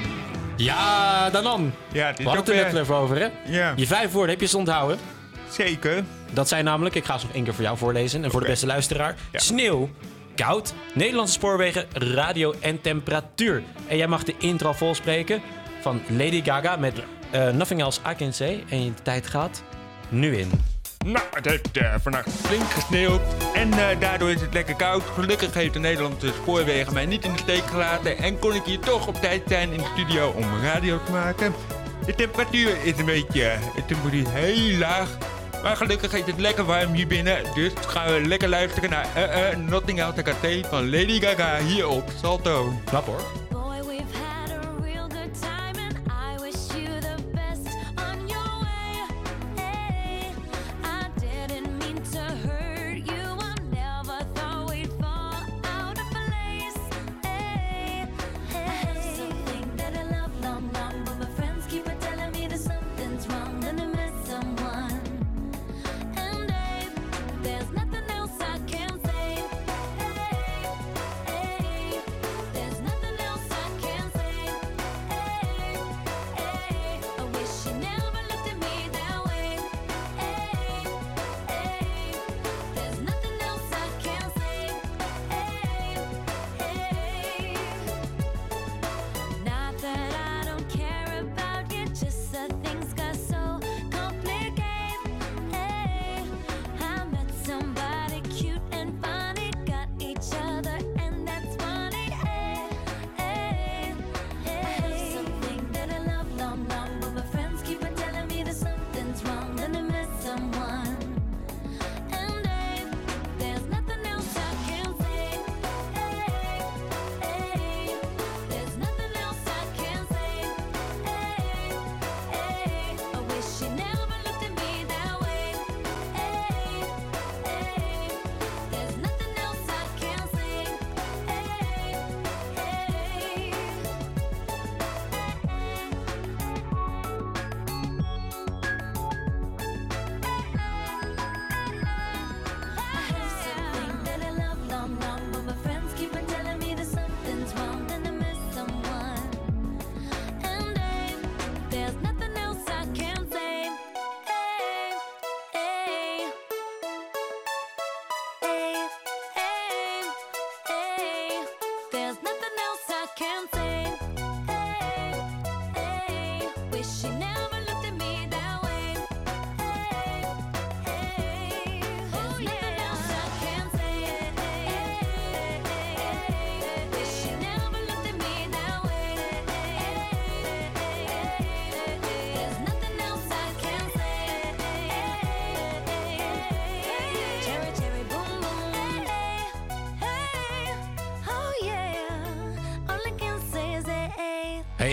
Ja, 0.56 1.30
Danan. 1.30 1.72
Ja, 1.92 2.14
We 2.16 2.22
hadden 2.22 2.40
het 2.40 2.48
er 2.48 2.54
net 2.54 2.72
weer... 2.72 2.80
even 2.80 2.94
over, 2.94 3.16
hè? 3.16 3.28
Ja. 3.46 3.72
Je 3.76 3.86
vijf 3.86 4.12
woorden, 4.12 4.30
heb 4.30 4.40
je 4.40 4.46
ze 4.46 4.56
onthouden? 4.56 4.98
Zeker. 5.50 6.04
Dat 6.32 6.48
zijn 6.48 6.64
namelijk, 6.64 6.94
ik 6.94 7.04
ga 7.04 7.18
ze 7.18 7.26
nog 7.26 7.34
één 7.34 7.44
keer 7.44 7.54
voor 7.54 7.64
jou 7.64 7.76
voorlezen 7.76 8.24
en 8.24 8.30
voor 8.30 8.40
de 8.40 8.46
beste 8.46 8.66
luisteraar. 8.66 9.14
Sneeuw, 9.32 9.88
koud, 10.34 10.74
Nederlandse 10.94 11.34
spoorwegen, 11.34 11.86
radio 11.92 12.54
en 12.60 12.80
temperatuur. 12.80 13.62
En 13.86 13.96
jij 13.96 14.06
mag 14.06 14.24
de 14.24 14.34
intro 14.38 14.72
volspreken 14.72 15.42
van 15.80 16.00
Lady 16.08 16.42
Gaga 16.44 16.76
met 16.76 17.02
eh, 17.30 17.50
Nothing 17.50 17.80
Else 17.80 18.00
I 18.10 18.14
Can 18.14 18.32
Say. 18.32 18.64
En 18.68 18.84
je 18.84 18.92
tijd 19.02 19.26
gaat 19.26 19.62
nu 20.08 20.36
in. 20.36 20.67
Nou, 21.12 21.26
het 21.30 21.44
heeft 21.44 21.76
eh, 21.76 21.94
vannacht 22.00 22.30
flink 22.30 22.70
gesneeuwd 22.70 23.20
en 23.54 23.72
eh, 23.72 24.00
daardoor 24.00 24.30
is 24.30 24.40
het 24.40 24.54
lekker 24.54 24.76
koud. 24.76 25.02
Gelukkig 25.02 25.54
heeft 25.54 25.72
de 25.72 25.78
Nederlandse 25.78 26.32
spoorwegen 26.42 26.94
mij 26.94 27.06
niet 27.06 27.24
in 27.24 27.32
de 27.32 27.38
steek 27.38 27.66
gelaten 27.66 28.18
en 28.18 28.38
kon 28.38 28.54
ik 28.54 28.64
hier 28.64 28.78
toch 28.78 29.06
op 29.06 29.14
tijd 29.14 29.42
zijn 29.46 29.72
in 29.72 29.78
de 29.78 29.90
studio 29.92 30.30
om 30.36 30.44
radio 30.62 31.00
te 31.04 31.12
maken. 31.12 31.54
De 32.06 32.14
temperatuur 32.14 32.76
is 32.84 32.98
een 32.98 33.04
beetje, 33.04 33.52
de 33.74 33.84
temperatuur 33.86 34.28
heel 34.28 34.78
laag, 34.78 35.08
maar 35.62 35.76
gelukkig 35.76 36.14
is 36.14 36.24
het 36.24 36.38
lekker 36.38 36.64
warm 36.64 36.92
hier 36.92 37.06
binnen. 37.06 37.42
Dus 37.54 37.72
gaan 37.86 38.12
we 38.12 38.28
lekker 38.28 38.48
luisteren 38.48 38.90
naar 38.90 39.06
uh, 39.16 39.56
Notting 39.56 39.98
Hill 39.98 40.12
TKT 40.12 40.66
van 40.66 40.90
Lady 40.90 41.20
Gaga 41.20 41.58
hier 41.58 41.88
op 41.88 42.10
Salto. 42.20 42.72
Knap 42.84 43.06
hoor. 43.06 43.47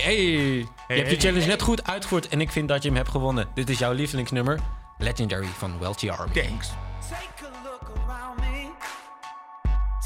Hey. 0.02 0.16
Hey, 0.16 0.68
hey. 0.88 0.98
Je 0.98 1.04
hebt 1.04 1.10
je 1.10 1.28
challenge 1.28 1.48
net 1.48 1.62
goed 1.62 1.88
uitgevoerd 1.88 2.28
en 2.28 2.42
ik 2.42 2.52
vind 2.52 2.68
dat 2.68 2.82
je 2.82 2.88
hem 2.88 2.98
hebt 2.98 3.10
gewonnen. 3.10 3.48
Dit 3.54 3.70
is 3.70 3.80
jouw 3.80 3.92
lievelingsnummer, 3.92 4.60
Legendary 4.98 5.48
van 5.58 5.80
Welty 5.80 6.10
Army. 6.10 6.34
Thanks. 6.34 6.70
Take 7.10 7.46
a 7.46 7.64
look 7.64 7.92
around 7.98 8.40
me, 8.40 8.70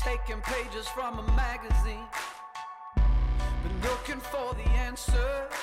taking 0.03 0.41
pages 0.41 0.87
from 0.87 1.19
a 1.19 1.31
magazine. 1.35 2.07
Been 3.63 3.79
looking 3.81 4.21
for 4.21 4.55
the 4.63 4.69
answers 4.69 5.53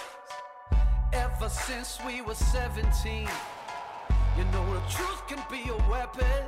ever 1.12 1.50
since 1.50 1.98
we 2.06 2.22
were 2.26 2.34
17. 2.34 3.28
You 4.36 4.44
know, 4.52 4.64
the 4.74 4.94
truth 4.94 5.26
can 5.26 5.42
be 5.50 5.70
a 5.70 5.90
weapon 5.90 6.44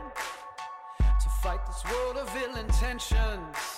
to 0.99 1.29
fight 1.43 1.61
this 1.67 1.83
world 1.91 2.17
of 2.17 2.29
ill 2.37 2.57
intentions. 2.57 3.78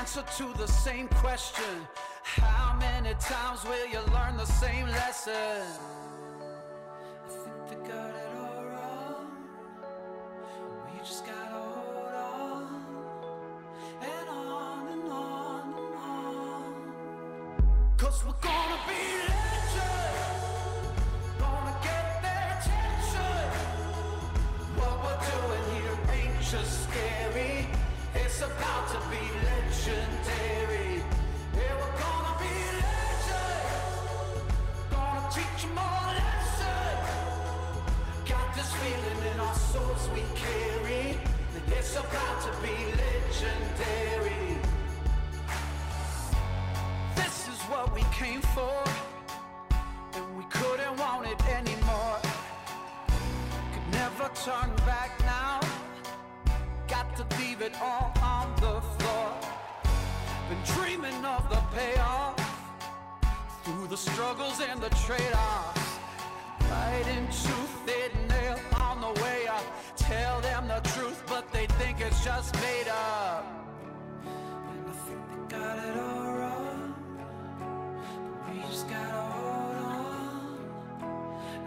Answer 0.00 0.24
to 0.38 0.44
the 0.56 0.66
same 0.66 1.08
question 1.08 1.76
How 2.22 2.74
many 2.80 3.12
times 3.20 3.62
will 3.64 3.86
you 3.86 4.00
learn 4.14 4.38
the 4.38 4.46
same 4.46 4.86
lesson? 4.86 5.62
I 7.26 7.28
think 7.28 7.68
they 7.68 7.76
got 7.86 8.08
it 8.08 8.34
all 8.38 8.64
wrong. 8.64 9.30
We 10.86 10.98
just 11.00 11.26
gotta 11.26 11.60
hold 11.76 12.14
on 12.14 12.62
and 14.00 14.28
on 14.30 14.88
and 14.88 15.12
on 15.12 15.74
and 15.80 15.94
on. 16.16 16.64
Cause 17.98 18.24
we're 18.24 18.40
gonna 18.40 18.80
be 18.88 19.02
legends, 19.28 20.46
gonna 21.38 21.76
get 21.82 22.22
their 22.24 22.46
attention. 22.56 23.44
What 24.78 24.94
we're 25.04 25.22
doing 25.28 25.64
here 25.74 25.98
ain't 26.16 26.40
just 26.40 26.88
scary, 26.88 27.59
it's 28.42 28.48
about 28.48 28.88
to 28.88 28.98
be 29.10 29.20
legendary. 29.44 31.02
Yeah, 31.54 31.74
we're 31.76 31.98
gonna 32.00 32.34
be 32.40 32.54
legends, 32.80 33.84
gonna 34.90 35.28
a 35.28 35.90
lesson. 36.16 36.96
Got 38.24 38.54
this 38.56 38.72
feeling 38.80 39.34
in 39.34 39.40
our 39.40 39.54
souls 39.54 40.08
we 40.14 40.22
carry 40.36 41.18
it's 41.76 41.96
about 41.96 42.40
to 42.40 42.52
be 42.62 42.74
legendary. 43.04 44.56
This 47.16 47.48
is 47.48 47.60
what 47.68 47.94
we 47.94 48.02
came 48.10 48.40
for, 48.56 48.82
and 50.14 50.36
we 50.38 50.44
couldn't 50.44 50.96
want 50.96 51.26
it 51.26 51.44
anymore. 51.46 52.18
Could 53.72 53.88
never 53.92 54.30
turn 54.34 54.74
back 54.86 55.12
now. 55.20 55.60
Got 56.88 57.16
to 57.16 57.38
leave 57.38 57.60
it 57.60 57.74
all. 57.82 58.19
Been 60.50 60.58
dreaming 60.64 61.24
of 61.24 61.48
the 61.48 61.62
payoff 61.76 62.34
through 63.62 63.86
the 63.86 63.96
struggles 63.96 64.60
and 64.60 64.80
the 64.80 64.88
trade-offs. 65.06 65.98
Right 66.68 67.06
in 67.16 67.24
truth, 67.26 67.86
they 67.86 68.10
nail 68.26 68.58
on 68.80 69.00
the 69.00 69.22
way 69.22 69.46
up. 69.46 69.62
Tell 69.96 70.40
them 70.40 70.66
the 70.66 70.80
truth, 70.88 71.22
but 71.28 71.52
they 71.52 71.66
think 71.78 72.00
it's 72.00 72.24
just 72.24 72.52
made 72.56 72.88
up. 72.88 73.46
And 74.24 74.88
I 74.88 74.92
think 75.06 75.20
they 75.30 75.56
got 75.56 75.78
it 75.78 75.96
all 75.96 76.32
wrong. 76.32 76.94
But 78.44 78.52
we 78.52 78.60
just 78.62 78.88
gotta 78.88 79.20
hold 79.20 79.76
on 79.76 80.58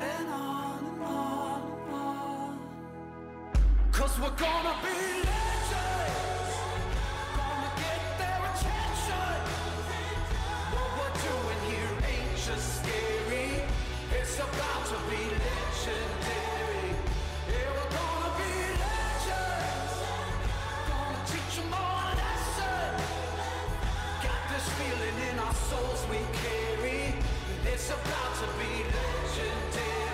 and 0.01 0.27
on 0.27 0.79
and 0.79 1.03
on 1.03 1.61
and 1.61 1.93
on. 1.95 2.59
Cause 3.93 4.19
we're 4.19 4.29
gonna 4.31 4.75
be 4.83 5.52
just 12.45 12.83
scary. 12.83 13.63
It's 14.11 14.35
about 14.35 14.83
to 14.91 14.97
be 15.09 15.23
legendary. 15.31 16.91
Yeah, 17.47 17.71
we're 17.71 17.91
gonna 17.95 18.31
be 18.35 18.53
legends. 18.83 19.95
Gonna 20.89 21.23
teach 21.25 21.55
them 21.55 21.73
all 21.73 22.03
a 22.03 22.15
lesson. 22.19 22.91
Got 24.27 24.41
this 24.51 24.67
feeling 24.75 25.17
in 25.29 25.39
our 25.39 25.53
souls 25.53 26.05
we 26.11 26.19
carry. 26.43 27.15
It's 27.71 27.89
about 27.89 28.33
to 28.41 28.47
be 28.59 28.73
legendary. 28.91 30.12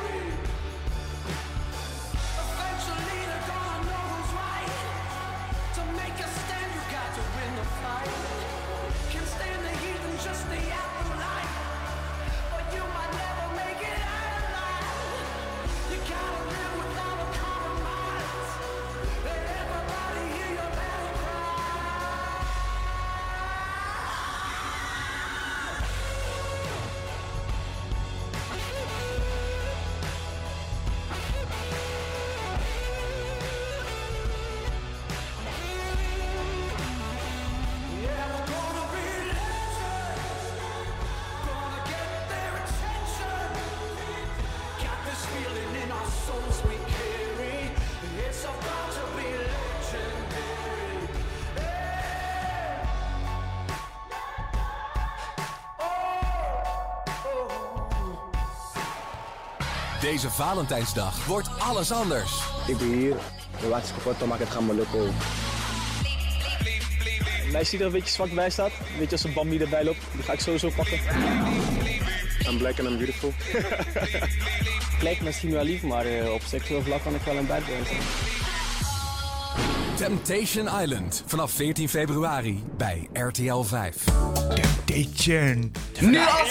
Deze 60.01 60.29
Valentijnsdag 60.29 61.25
wordt 61.25 61.49
alles 61.59 61.91
anders. 61.91 62.43
Ik 62.67 62.77
ben 62.77 62.87
hier, 62.87 63.15
de 63.59 63.81
kapot, 63.95 64.19
dan 64.19 64.27
maak 64.27 64.39
het 64.39 64.49
gaan 64.49 64.65
me 64.65 64.73
lukken. 64.73 64.99
ook. 64.99 65.07
Een 67.45 67.51
meisje 67.51 67.71
die 67.71 67.79
er 67.79 67.85
een 67.85 67.91
beetje 67.91 68.13
zwak 68.13 68.31
bij 68.31 68.49
staat, 68.49 68.71
weet 68.97 69.09
je 69.09 69.11
als 69.11 69.23
een 69.23 69.33
Bambi 69.33 69.59
erbij 69.59 69.83
loopt, 69.83 69.99
die 70.11 70.23
ga 70.23 70.33
ik 70.33 70.39
sowieso 70.39 70.69
pakken. 70.75 70.99
I'm 72.49 72.57
black 72.57 72.79
and 72.79 72.89
I'm 72.89 72.97
beautiful. 72.97 73.33
Lijkt 75.01 75.21
misschien 75.21 75.51
wel 75.51 75.63
lief, 75.63 75.83
maar 75.83 76.05
eh, 76.05 76.33
op 76.33 76.41
seksueel 76.41 76.81
vlak 76.81 77.03
kan 77.03 77.15
ik 77.15 77.21
wel 77.21 77.37
een 77.37 77.47
bad 77.47 77.65
boy 77.65 77.85
zijn. 77.85 78.01
Temptation 79.95 80.81
Island. 80.81 81.23
Vanaf 81.25 81.51
14 81.51 81.89
februari 81.89 82.63
bij 82.77 83.07
RTL 83.13 83.61
5. 83.61 83.95
Temptation. 84.85 85.71
Nu 85.99 86.17
al! 86.17 86.45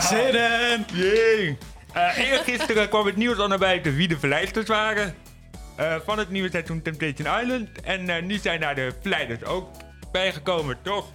Zin 0.00 0.34
in! 0.34 0.84
Jee. 0.92 1.58
Eh, 1.98 2.30
eergisteren 2.30 2.88
kwam 2.88 3.06
het 3.06 3.16
nieuws 3.16 3.38
al 3.38 3.48
naar 3.48 3.58
buiten 3.58 3.94
wie 3.94 4.08
de 4.08 4.18
verleiders 4.18 4.66
waren. 4.66 5.14
eh, 5.76 5.96
van 6.04 6.18
het 6.18 6.30
nieuwe 6.30 6.50
seizoen 6.50 6.82
Temptation 6.82 7.40
Island. 7.40 7.80
En 7.80 8.08
eh, 8.08 8.22
nu 8.22 8.38
zijn 8.38 8.60
daar 8.60 8.74
de 8.74 8.92
verleiders 9.00 9.44
ook 9.44 9.70
bijgekomen, 10.12 10.78
toch? 10.82 11.10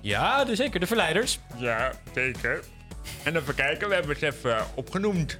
Ja, 0.00 0.44
dus 0.44 0.56
zeker, 0.56 0.80
de 0.80 0.86
verleiders. 0.86 1.38
Ja, 1.56 1.92
zeker. 2.14 2.64
En 3.22 3.36
even 3.36 3.54
kijken, 3.54 3.88
we 3.88 3.94
hebben 3.94 4.16
ze 4.16 4.26
even 4.26 4.66
opgenoemd. 4.74 5.38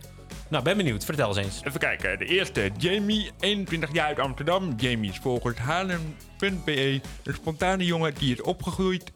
Nou, 0.49 0.65
ben 0.65 0.77
benieuwd. 0.77 1.05
Vertel 1.05 1.29
eens 1.29 1.37
eens. 1.37 1.61
Even 1.65 1.81
kijken, 1.81 2.19
de 2.19 2.25
eerste, 2.25 2.71
Jamie, 2.77 3.31
21 3.41 3.93
jaar 3.93 4.07
uit 4.07 4.19
Amsterdam. 4.19 4.75
Jamie 4.77 5.11
is 5.11 5.19
volgens 5.19 5.59
Haarlem.be 5.59 7.01
een 7.25 7.35
spontane 7.35 7.85
jongen 7.85 8.15
die 8.15 8.33
is 8.33 8.43
opgegroeid 8.43 9.13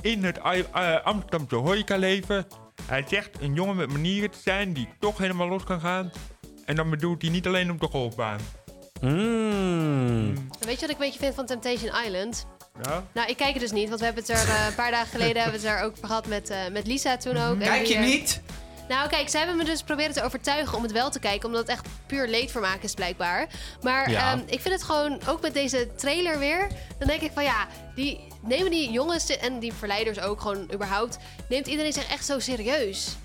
in 0.00 0.24
het 0.24 0.42
Amsterdamse 1.02 1.54
horecaleven. 1.56 2.46
Hij 2.82 3.04
zegt 3.06 3.40
een 3.40 3.54
jongen 3.54 3.76
met 3.76 3.92
manieren 3.92 4.30
te 4.30 4.38
zijn 4.42 4.72
die 4.72 4.88
toch 4.98 5.18
helemaal 5.18 5.48
los 5.48 5.64
kan 5.64 5.80
gaan. 5.80 6.10
En 6.64 6.76
dan 6.76 6.90
bedoelt 6.90 7.22
hij 7.22 7.30
niet 7.30 7.46
alleen 7.46 7.70
op 7.70 7.80
de 7.80 7.86
golfbaan. 7.86 8.40
Mm. 9.00 10.34
Weet 10.60 10.80
je 10.80 10.80
wat 10.80 10.90
ik 10.90 10.90
een 10.90 10.96
beetje 10.96 11.18
vind 11.18 11.34
van 11.34 11.46
Temptation 11.46 12.04
Island? 12.04 12.46
Ja? 12.82 13.04
Nou, 13.14 13.28
ik 13.28 13.36
kijk 13.36 13.52
het 13.52 13.60
dus 13.62 13.72
niet, 13.72 13.88
want 13.88 14.00
we 14.00 14.06
hebben 14.06 14.24
het 14.24 14.32
er 14.32 14.48
eh, 14.48 14.66
een 14.66 14.74
paar 14.74 14.90
dagen 14.90 15.08
geleden 15.08 15.36
hebben 15.42 15.60
we 15.60 15.66
het 15.66 15.76
er 15.76 15.84
ook 15.84 15.92
over 15.92 16.06
gehad 16.06 16.26
met, 16.26 16.50
eh, 16.50 16.58
met 16.72 16.86
Lisa 16.86 17.16
toen 17.16 17.36
ook. 17.36 17.60
Kijk 17.60 17.86
je 17.86 17.94
eh, 17.94 18.04
niet? 18.04 18.42
Nou, 18.92 19.08
kijk, 19.08 19.28
zij 19.28 19.38
hebben 19.40 19.56
me 19.58 19.64
dus 19.64 19.82
proberen 19.82 20.12
te 20.12 20.22
overtuigen 20.22 20.76
om 20.76 20.82
het 20.82 20.92
wel 20.92 21.10
te 21.10 21.18
kijken, 21.18 21.46
omdat 21.48 21.60
het 21.60 21.70
echt 21.70 21.86
puur 22.06 22.28
leedvermaak 22.28 22.82
is 22.82 22.94
blijkbaar. 22.94 23.46
Maar 23.82 24.10
Ja. 24.10 24.32
ehm, 24.32 24.38
ik 24.46 24.60
vind 24.60 24.74
het 24.74 24.82
gewoon, 24.82 25.20
ook 25.28 25.40
met 25.40 25.54
deze 25.54 25.88
trailer 25.96 26.38
weer, 26.38 26.68
dan 26.98 27.08
denk 27.08 27.20
ik 27.20 27.30
van 27.34 27.42
ja, 27.44 27.66
die, 27.94 28.20
nemen 28.42 28.70
die 28.70 28.90
jongens 28.90 29.36
en 29.36 29.58
die 29.58 29.72
verleiders 29.72 30.20
ook 30.20 30.40
gewoon 30.40 30.68
überhaupt, 30.74 31.18
neemt 31.48 31.66
iedereen 31.66 31.92
zich 31.92 32.06
echt 32.10 32.24
zo 32.26 32.38
serieus? 32.38 33.16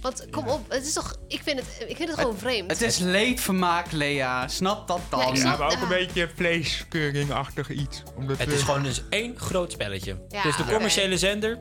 Want 0.00 0.26
kom 0.30 0.48
op, 0.48 0.70
het 0.70 0.86
is 0.86 0.92
toch, 0.92 1.16
ik 1.28 1.40
vind 1.42 1.58
het, 1.58 1.68
ik 1.90 1.96
vind 1.96 2.08
het 2.08 2.18
gewoon 2.20 2.38
vreemd. 2.38 2.70
Het 2.70 2.82
is 2.82 2.98
leedvermaak, 2.98 3.92
Lea. 3.92 4.48
Snap 4.48 4.88
dat 4.88 5.00
dan? 5.08 5.20
Ja, 5.20 5.26
ik 5.28 5.34
Ja, 5.34 5.40
snap- 5.40 5.58
maar 5.58 5.72
ook 5.72 5.80
een 5.82 5.88
beetje 5.88 6.28
vleeskeuring-achtig 6.36 7.70
iets. 7.70 8.02
Omdat 8.16 8.38
Het 8.38 8.48
we- 8.48 8.54
is 8.54 8.62
gewoon 8.62 8.82
dus 8.82 9.02
één 9.10 9.38
groot 9.38 9.72
spelletje. 9.72 10.16
Ja, 10.28 10.42
dus 10.42 10.56
de 10.56 10.64
commerciële 10.64 11.18
zender, 11.18 11.58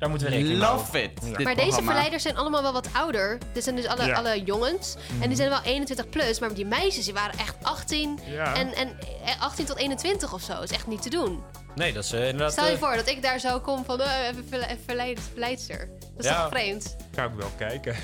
daar 0.00 0.08
moeten 0.10 0.28
we 0.28 0.34
rekening 0.34 0.58
mee. 0.58 0.68
Love 0.68 1.02
it. 1.02 1.10
dit 1.20 1.30
maar 1.30 1.54
deze 1.54 1.54
programma. 1.66 1.90
verleiders 1.90 2.22
zijn 2.22 2.36
allemaal 2.36 2.62
wel 2.62 2.72
wat 2.72 2.88
ouder. 2.92 3.38
Dit 3.52 3.64
zijn 3.64 3.76
dus 3.76 3.86
alle, 3.86 4.04
Ja. 4.06 4.14
alle 4.14 4.42
jongens. 4.42 4.96
En 5.20 5.28
die 5.28 5.36
zijn 5.36 5.48
wel 5.48 5.62
21 5.62 6.08
plus. 6.08 6.38
Maar 6.38 6.54
die 6.54 6.66
meisjes 6.66 7.04
die 7.04 7.14
waren 7.14 7.38
echt 7.38 7.54
18. 7.62 8.18
Ja. 8.26 8.54
En, 8.54 8.72
en 8.74 8.98
eh, 9.24 9.42
18 9.42 9.64
tot 9.64 9.76
21 9.76 10.32
of 10.32 10.42
zo. 10.42 10.60
is 10.62 10.70
echt 10.70 10.86
niet 10.86 11.02
te 11.02 11.10
doen. 11.10 11.42
Nee, 11.74 11.92
dat 11.92 12.04
is 12.04 12.12
eh, 12.12 12.20
inderdaad... 12.28 12.52
Stel 12.52 12.66
je 12.66 12.72
eh, 12.72 12.78
voor 12.78 12.96
dat 12.96 13.08
ik 13.08 13.22
daar 13.22 13.38
zo 13.38 13.60
kom 13.60 13.84
van 13.84 14.00
eh, 14.00 14.26
even 14.28 14.44
verle- 14.48 14.64
even 14.66 14.82
verleid- 14.86 15.20
verleidster. 15.32 15.88
Dat 16.22 16.30
is 16.30 16.36
Ja. 16.36 16.42
toch 16.42 16.50
vreemd? 16.58 16.96
Zou 17.14 17.30
ik 17.30 17.34
wel 17.38 17.50
kijken. 17.58 17.94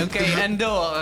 Oké, 0.04 0.18
en 0.40 0.56
door. 0.56 0.96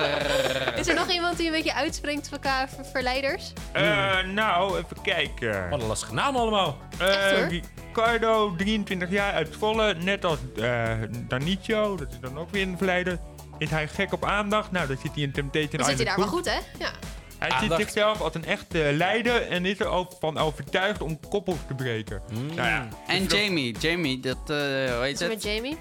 Is 0.77 0.89
er 0.89 0.95
nog 0.95 1.11
iemand 1.11 1.37
die 1.37 1.47
een 1.47 1.53
beetje 1.53 1.75
uitspringt 1.75 2.29
qua 2.41 2.69
ver- 2.69 2.85
verleiders? 2.93 3.53
Eh, 3.73 4.19
nou, 4.35 4.79
even 4.79 5.03
kijken. 5.03 5.69
Wat 5.71 5.81
een 5.81 5.87
lastige 5.87 6.15
naam 6.15 6.37
allemaal. 6.37 6.79
Echt, 6.99 7.31
hoor. 7.31 7.39
Eh, 7.39 7.49
Ricardo, 7.93 8.55
23 8.57 9.11
jaar 9.11 9.33
uit 9.33 9.49
Zwolle, 9.53 9.95
net 9.95 10.25
als 10.25 10.39
eh 10.57 10.93
Danicio, 11.29 11.97
dat 11.97 12.09
is 12.11 12.21
dan 12.21 12.39
ook 12.39 12.51
weer 12.51 12.63
een 12.63 12.77
verleider. 12.77 13.19
Is 13.59 13.71
hij 13.71 13.89
gek 13.89 14.13
op 14.13 14.25
aandacht? 14.25 14.71
Nou, 14.71 14.87
dan 14.87 14.97
zit 15.03 15.15
hij 15.15 15.23
in 15.23 15.33
Temptation 15.33 15.77
Dan 15.81 15.89
zit 15.89 15.99
hij 15.99 16.07
Island 16.07 16.19
daar 16.19 16.19
wel 16.19 16.29
goed, 16.29 16.45
hè? 16.79 16.85
Ja. 16.85 16.91
Hij 17.39 17.51
ziet 17.51 17.61
Aandacht. 17.61 17.81
zichzelf 17.81 18.21
als 18.21 18.35
een 18.35 18.45
echte 18.45 18.91
leider 18.93 19.49
en 19.49 19.65
is 19.67 19.81
er 19.81 19.87
ook 19.87 20.13
van 20.21 20.39
overtuigd 20.39 21.03
om 21.03 21.21
koppels 21.29 21.59
te 21.67 21.75
breken. 21.75 22.23
Nou 22.33 22.55
ja, 22.69 22.89
En 23.07 23.25
Jamie, 23.25 23.79
Jamie, 23.79 24.21
dat, 24.21 24.37
eh 24.47 24.57
hoe 24.57 24.99
heet 25.03 25.15
Is 25.15 25.21
er 25.21 25.29
met 25.29 25.43
het? 25.43 25.53
Jamie? 25.55 25.77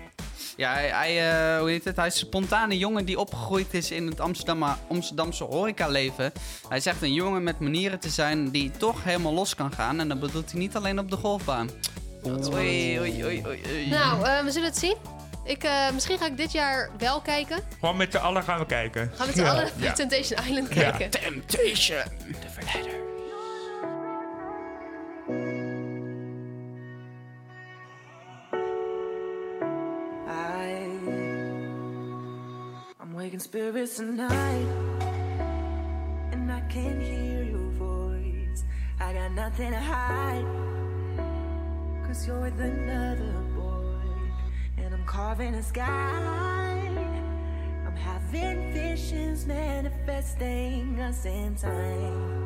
Ja, 0.58 0.74
hij, 0.74 0.90
hij, 0.90 1.30
eh, 1.54 1.60
hoe 1.60 1.70
heet 1.70 1.84
het? 1.84 1.96
Hij 1.96 2.08
is 2.08 2.14
een 2.22 2.28
spontane 2.28 2.78
jongen 2.78 3.06
die 3.06 3.20
opgegroeid 3.20 3.74
is 3.74 3.92
in 3.92 4.08
het 4.08 4.20
Amsterdam, 4.20 4.76
Amsterdamse 4.90 5.44
horecaleven. 5.44 6.32
Hij 6.70 6.80
zegt 6.80 7.02
een 7.02 7.14
jongen 7.14 7.44
met 7.44 7.60
manieren 7.60 8.00
te 8.00 8.10
zijn 8.10 8.50
die 8.50 8.72
toch 8.72 9.04
helemaal 9.04 9.34
los 9.34 9.56
kan 9.56 9.72
gaan. 9.74 10.00
En 10.00 10.08
dat 10.08 10.20
bedoelt 10.20 10.52
hij 10.52 10.60
niet 10.60 10.76
alleen 10.76 11.00
op 11.00 11.10
de 11.12 11.18
golfbaan. 11.18 11.70
Oei, 12.26 13.00
oei, 13.00 13.00
oei, 13.00 13.26
oei, 13.26 13.44
oei. 13.46 13.88
Nou, 13.90 14.24
eh, 14.26 14.44
we 14.44 14.52
zullen 14.52 14.68
het 14.70 14.78
zien. 14.78 14.96
Ik, 15.48 15.64
eh, 15.64 15.92
misschien 15.94 16.18
ga 16.18 16.26
ik 16.26 16.38
dit 16.38 16.52
jaar 16.52 16.90
wel 16.98 17.22
kijken. 17.22 17.60
gewoon 17.80 17.98
met 17.98 18.12
z'n 18.12 18.18
allen 18.18 18.44
gaan 18.44 18.60
we 18.60 18.66
kijken. 18.66 19.02
Gaan 19.16 19.18
we 19.18 19.26
met 19.26 19.36
z'n 19.36 19.42
Ja. 19.42 19.50
allen 19.50 19.66
Ja. 19.66 19.84
naar 19.86 19.96
Temptation 20.06 20.44
Island 20.46 20.74
Ja. 20.74 20.92
kijken. 20.92 21.10
Temptation. 21.10 22.04
De 22.42 22.50
verleider. 22.50 22.96
Waking 33.14 33.40
spirits 33.42 33.96
tonight, 33.98 34.68
and 36.32 36.52
I 36.52 36.62
can 36.70 37.02
hear 37.02 37.42
your 37.44 37.72
voice. 37.72 38.64
I 39.00 39.12
got 39.14 39.32
nothing 39.32 39.72
to 39.72 39.78
hide, 39.80 40.46
cause 42.06 42.28
you're 42.28 42.40
with 42.42 42.60
another 42.60 43.34
carving 45.08 45.56
a 45.56 45.64
sky. 45.64 45.88
I'm 47.86 47.96
having 47.96 48.74
visions 48.74 49.46
manifesting 49.46 51.00
us 51.00 51.26
in 51.26 51.56
time. 51.56 52.44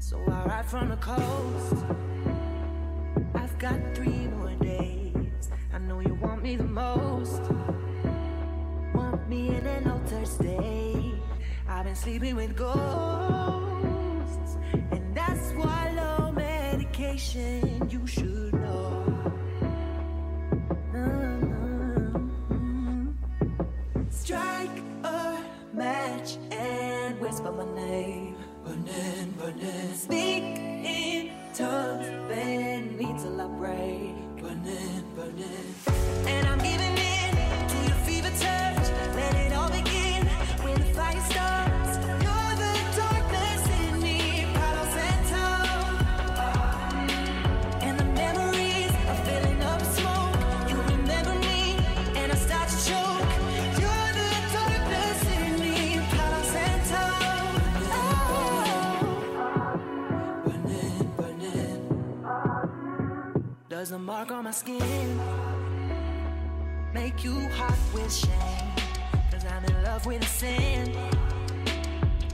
So 0.00 0.18
I 0.28 0.44
ride 0.44 0.66
from 0.66 0.88
the 0.88 0.96
coast. 0.96 1.84
I've 3.34 3.56
got 3.58 3.78
three 3.94 4.26
more 4.26 4.54
days. 4.60 5.48
I 5.72 5.78
know 5.78 6.00
you 6.00 6.14
want 6.14 6.42
me 6.42 6.56
the 6.56 6.64
most. 6.64 7.42
Want 8.94 9.28
me 9.28 9.54
in 9.56 9.64
an 9.64 9.88
altered 9.88 10.26
state. 10.26 11.14
I've 11.68 11.84
been 11.84 11.94
sleeping 11.94 12.34
with 12.34 12.56
ghosts. 12.56 12.72
And 14.90 15.14
that's 15.14 15.52
why 15.52 15.92
low 15.94 16.32
medication 16.32 17.81
my 27.64 27.74
name. 27.74 28.36
Burning, 28.64 29.34
burning. 29.38 29.94
Speak 29.94 30.42
in 30.42 31.30
tongues, 31.54 32.08
bend 32.28 32.96
me 32.96 33.06
till 33.20 33.40
I 33.40 33.46
break. 33.46 34.42
Burning, 34.42 35.04
burning. 35.14 35.74
And 36.26 36.48
I'm 36.48 36.58
giving 36.58 36.96
in 36.96 37.68
to 37.68 37.76
your 37.88 37.96
fever 38.06 38.30
touch. 38.38 38.71
Does 63.82 63.90
the 63.90 63.98
mark 63.98 64.30
on 64.30 64.44
my 64.44 64.52
skin 64.52 65.20
make 66.94 67.24
you 67.24 67.48
hot 67.48 67.76
with 67.92 68.14
shame? 68.14 68.70
Cause 69.32 69.44
I'm 69.44 69.64
in 69.64 69.82
love 69.82 70.06
with 70.06 70.22
a 70.22 70.26
sin. 70.26 70.96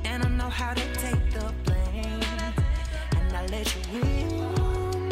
And 0.05 0.24
I 0.24 0.28
know 0.28 0.51
how 0.51 0.74
to 0.74 0.82
take 0.92 1.30
the 1.32 1.51
blame. 1.64 2.22
And 3.16 3.34
I 3.34 3.46
let 3.46 3.74
you 3.74 3.80
win. 3.94 5.09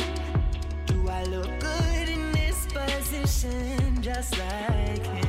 Do 0.84 1.08
I 1.08 1.24
look 1.24 1.48
good 1.58 2.06
in 2.06 2.32
this 2.32 2.66
position? 2.66 4.02
Just 4.02 4.36
like 4.36 5.06
him. 5.06 5.25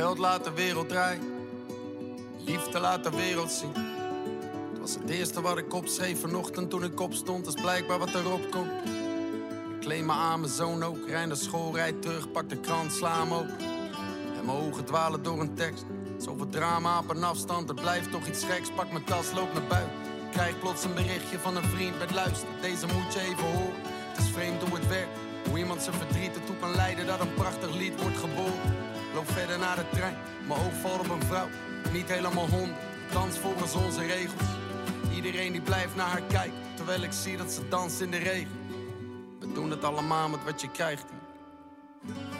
Geld 0.00 0.18
laat 0.18 0.44
de 0.44 0.52
wereld 0.52 0.88
draaien. 0.88 1.22
Liefde 2.38 2.80
laat 2.80 3.04
de 3.04 3.10
wereld 3.10 3.50
zien. 3.50 3.72
Het 4.70 4.78
was 4.80 4.94
het 4.94 5.10
eerste 5.10 5.40
wat 5.40 5.58
ik 5.58 5.74
opschreef 5.74 6.20
vanochtend 6.20 6.70
toen 6.70 6.84
ik 6.84 7.00
opstond. 7.00 7.46
Is 7.46 7.54
blijkbaar 7.54 7.98
wat 7.98 8.14
erop 8.14 8.50
komt. 8.50 8.70
Ik 9.74 9.80
kleed 9.80 10.04
me 10.04 10.12
aan, 10.12 10.40
mijn 10.40 10.52
zoon 10.52 10.82
ook. 10.82 11.06
Rij 11.06 11.26
naar 11.26 11.36
school, 11.36 11.74
rijd 11.74 12.02
terug, 12.02 12.32
pak 12.32 12.48
de 12.48 12.56
krant, 12.56 12.92
sla 12.92 13.18
hem 13.18 13.32
open. 13.32 13.58
En 14.38 14.44
mijn 14.44 14.58
ogen 14.58 14.84
dwalen 14.84 15.22
door 15.22 15.40
een 15.40 15.54
tekst. 15.54 15.84
Zoveel 16.18 16.48
drama 16.48 16.98
op 16.98 17.10
een 17.10 17.24
afstand, 17.24 17.68
het 17.68 17.80
blijft 17.80 18.10
toch 18.10 18.26
iets 18.26 18.44
geks. 18.44 18.70
Pak 18.70 18.92
mijn 18.92 19.04
tas, 19.04 19.32
loop 19.32 19.52
naar 19.52 19.66
buiten. 19.68 19.96
Krijg 20.30 20.58
plots 20.58 20.84
een 20.84 20.94
berichtje 20.94 21.38
van 21.38 21.56
een 21.56 21.68
vriend 21.68 21.98
met 21.98 22.10
luister. 22.14 22.48
Deze 22.60 22.86
moet 22.86 23.12
je 23.12 23.20
even 23.20 23.44
horen. 23.44 23.74
Het 23.84 24.18
is 24.18 24.30
vreemd 24.30 24.62
hoe 24.62 24.78
het 24.78 24.88
werkt. 24.88 25.29
Hoe 25.48 25.58
iemand 25.58 25.82
zijn 25.82 25.96
verdriet 25.96 26.34
ertoe 26.34 26.56
kan 26.56 26.74
leiden 26.74 27.06
dat 27.06 27.20
een 27.20 27.34
prachtig 27.34 27.74
lied 27.74 28.02
wordt 28.02 28.18
geboren. 28.18 28.74
Loop 29.14 29.30
verder 29.30 29.58
naar 29.58 29.76
de 29.76 29.84
trein, 29.92 30.16
mijn 30.48 30.60
oog 30.60 30.72
valt 30.80 31.00
op 31.00 31.10
een 31.10 31.22
vrouw. 31.26 31.48
Niet 31.92 32.08
helemaal 32.08 32.48
hond, 32.48 32.72
dans 33.12 33.38
volgens 33.38 33.74
onze 33.74 34.06
regels. 34.06 34.48
Iedereen 35.14 35.52
die 35.52 35.60
blijft 35.60 35.96
naar 35.96 36.06
haar 36.06 36.22
kijken, 36.28 36.58
terwijl 36.74 37.02
ik 37.02 37.12
zie 37.12 37.36
dat 37.36 37.52
ze 37.52 37.68
danst 37.68 38.00
in 38.00 38.10
de 38.10 38.16
regen. 38.16 38.58
We 39.38 39.52
doen 39.52 39.70
het 39.70 39.84
allemaal 39.84 40.28
met 40.28 40.44
wat 40.44 40.60
je 40.60 40.70
krijgt. 40.70 41.04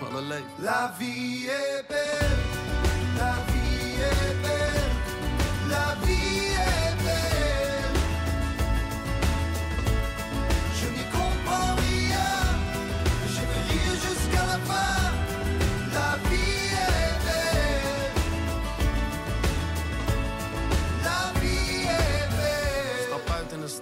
Wat 0.01 0.20
een. 0.20 0.44
La 0.59 0.94
vie 0.98 1.51
est 1.51 1.88
belle, 1.88 2.36
la 3.16 3.34
vie 3.46 4.03
est 4.03 4.42
belle, 4.42 4.59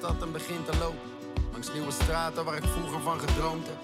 stad 0.09 0.23
en 0.23 0.33
begin 0.33 0.65
te 0.65 0.79
lopen. 0.79 1.09
Langs 1.53 1.73
nieuwe 1.73 1.91
straten 1.91 2.45
waar 2.45 2.57
ik 2.57 2.65
vroeger 2.65 3.01
van 3.01 3.21
gedroomd 3.21 3.67
heb. 3.67 3.81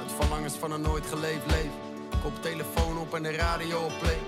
Uit 0.00 0.12
verlangens 0.18 0.54
van 0.54 0.72
een 0.72 0.80
nooit 0.80 1.06
geleefd 1.06 1.46
leven. 1.46 1.80
Kop 2.22 2.42
telefoon 2.42 2.98
op 2.98 3.14
en 3.14 3.22
de 3.22 3.32
radio 3.32 3.78
op 3.78 3.92
play. 4.00 4.20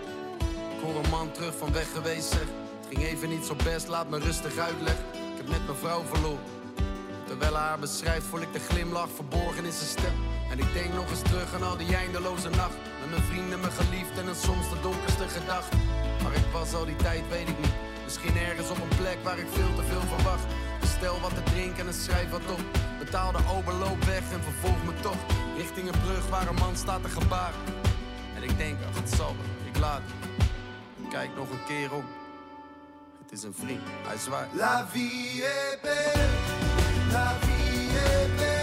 Ik 0.74 0.80
hoor 0.82 1.04
een 1.04 1.10
man 1.10 1.30
terug 1.32 1.54
van 1.58 1.72
weg 1.72 1.92
geweest 1.92 2.28
zeg. 2.28 2.46
Het 2.80 2.86
ging 2.88 3.02
even 3.02 3.28
niet 3.28 3.44
zo 3.44 3.54
best, 3.64 3.88
laat 3.88 4.08
me 4.08 4.18
rustig 4.18 4.58
uitleggen. 4.58 5.04
Ik 5.12 5.36
heb 5.36 5.48
net 5.48 5.64
mijn 5.66 5.78
vrouw 5.78 6.02
verloren. 6.12 6.48
Terwijl 7.26 7.54
haar 7.54 7.78
beschrijft, 7.78 8.26
voel 8.26 8.40
ik 8.40 8.52
de 8.52 8.64
glimlach 8.68 9.10
verborgen 9.14 9.64
in 9.64 9.72
zijn 9.72 9.90
stem. 9.96 10.16
En 10.50 10.58
ik 10.58 10.72
denk 10.72 10.94
nog 10.94 11.10
eens 11.10 11.22
terug 11.30 11.54
aan 11.54 11.62
al 11.62 11.76
die 11.76 11.96
eindeloze 11.96 12.50
nacht. 12.50 12.76
Met 13.00 13.10
mijn 13.10 13.22
vrienden, 13.30 13.60
mijn 13.60 13.72
geliefden 13.72 14.28
en 14.28 14.36
soms 14.36 14.68
de 14.68 14.80
donkerste 14.82 15.28
gedachten. 15.28 15.78
Waar 16.22 16.36
ik 16.42 16.48
was 16.52 16.74
al 16.74 16.84
die 16.84 16.96
tijd, 16.96 17.24
weet 17.30 17.48
ik 17.48 17.58
niet. 17.58 17.76
Misschien 18.04 18.36
ergens 18.36 18.70
op 18.70 18.80
een 18.84 18.96
plek 18.96 19.18
waar 19.22 19.38
ik 19.38 19.48
veel 19.52 19.74
te 19.76 19.82
veel 19.82 20.06
verwacht. 20.14 20.46
Bestel 20.98 21.20
wat 21.20 21.34
te 21.34 21.42
drinken 21.42 21.86
en 21.86 21.94
schrijf 21.94 22.30
wat 22.30 22.50
op. 22.50 22.60
Betaal 22.98 23.32
de 23.32 23.38
overloop 23.56 24.04
weg 24.04 24.32
en 24.32 24.42
vervolg 24.42 24.84
me 24.84 25.00
toch. 25.00 25.16
Richting 25.56 25.88
een 25.88 26.00
brug 26.00 26.28
waar 26.28 26.48
een 26.48 26.54
man 26.54 26.76
staat 26.76 27.02
te 27.02 27.08
gebaren. 27.08 27.60
En 28.36 28.42
ik 28.42 28.56
denk, 28.56 28.76
ach, 28.88 29.00
het 29.00 29.10
zal 29.10 29.36
ik 29.64 29.78
laat. 29.78 30.00
Kijk 31.10 31.30
nog 31.36 31.50
een 31.50 31.64
keer 31.66 31.92
om. 31.92 32.04
Het 33.22 33.32
is 33.32 33.42
een 33.42 33.54
vriend, 33.54 33.82
hij 34.06 34.18
zwaait. 34.18 34.48
La 34.52 34.86
vie 34.86 35.42
est 35.42 35.80
belle, 35.82 36.26
la 37.12 37.34
vie 37.40 37.88
est 37.88 38.36
belle, 38.36 38.55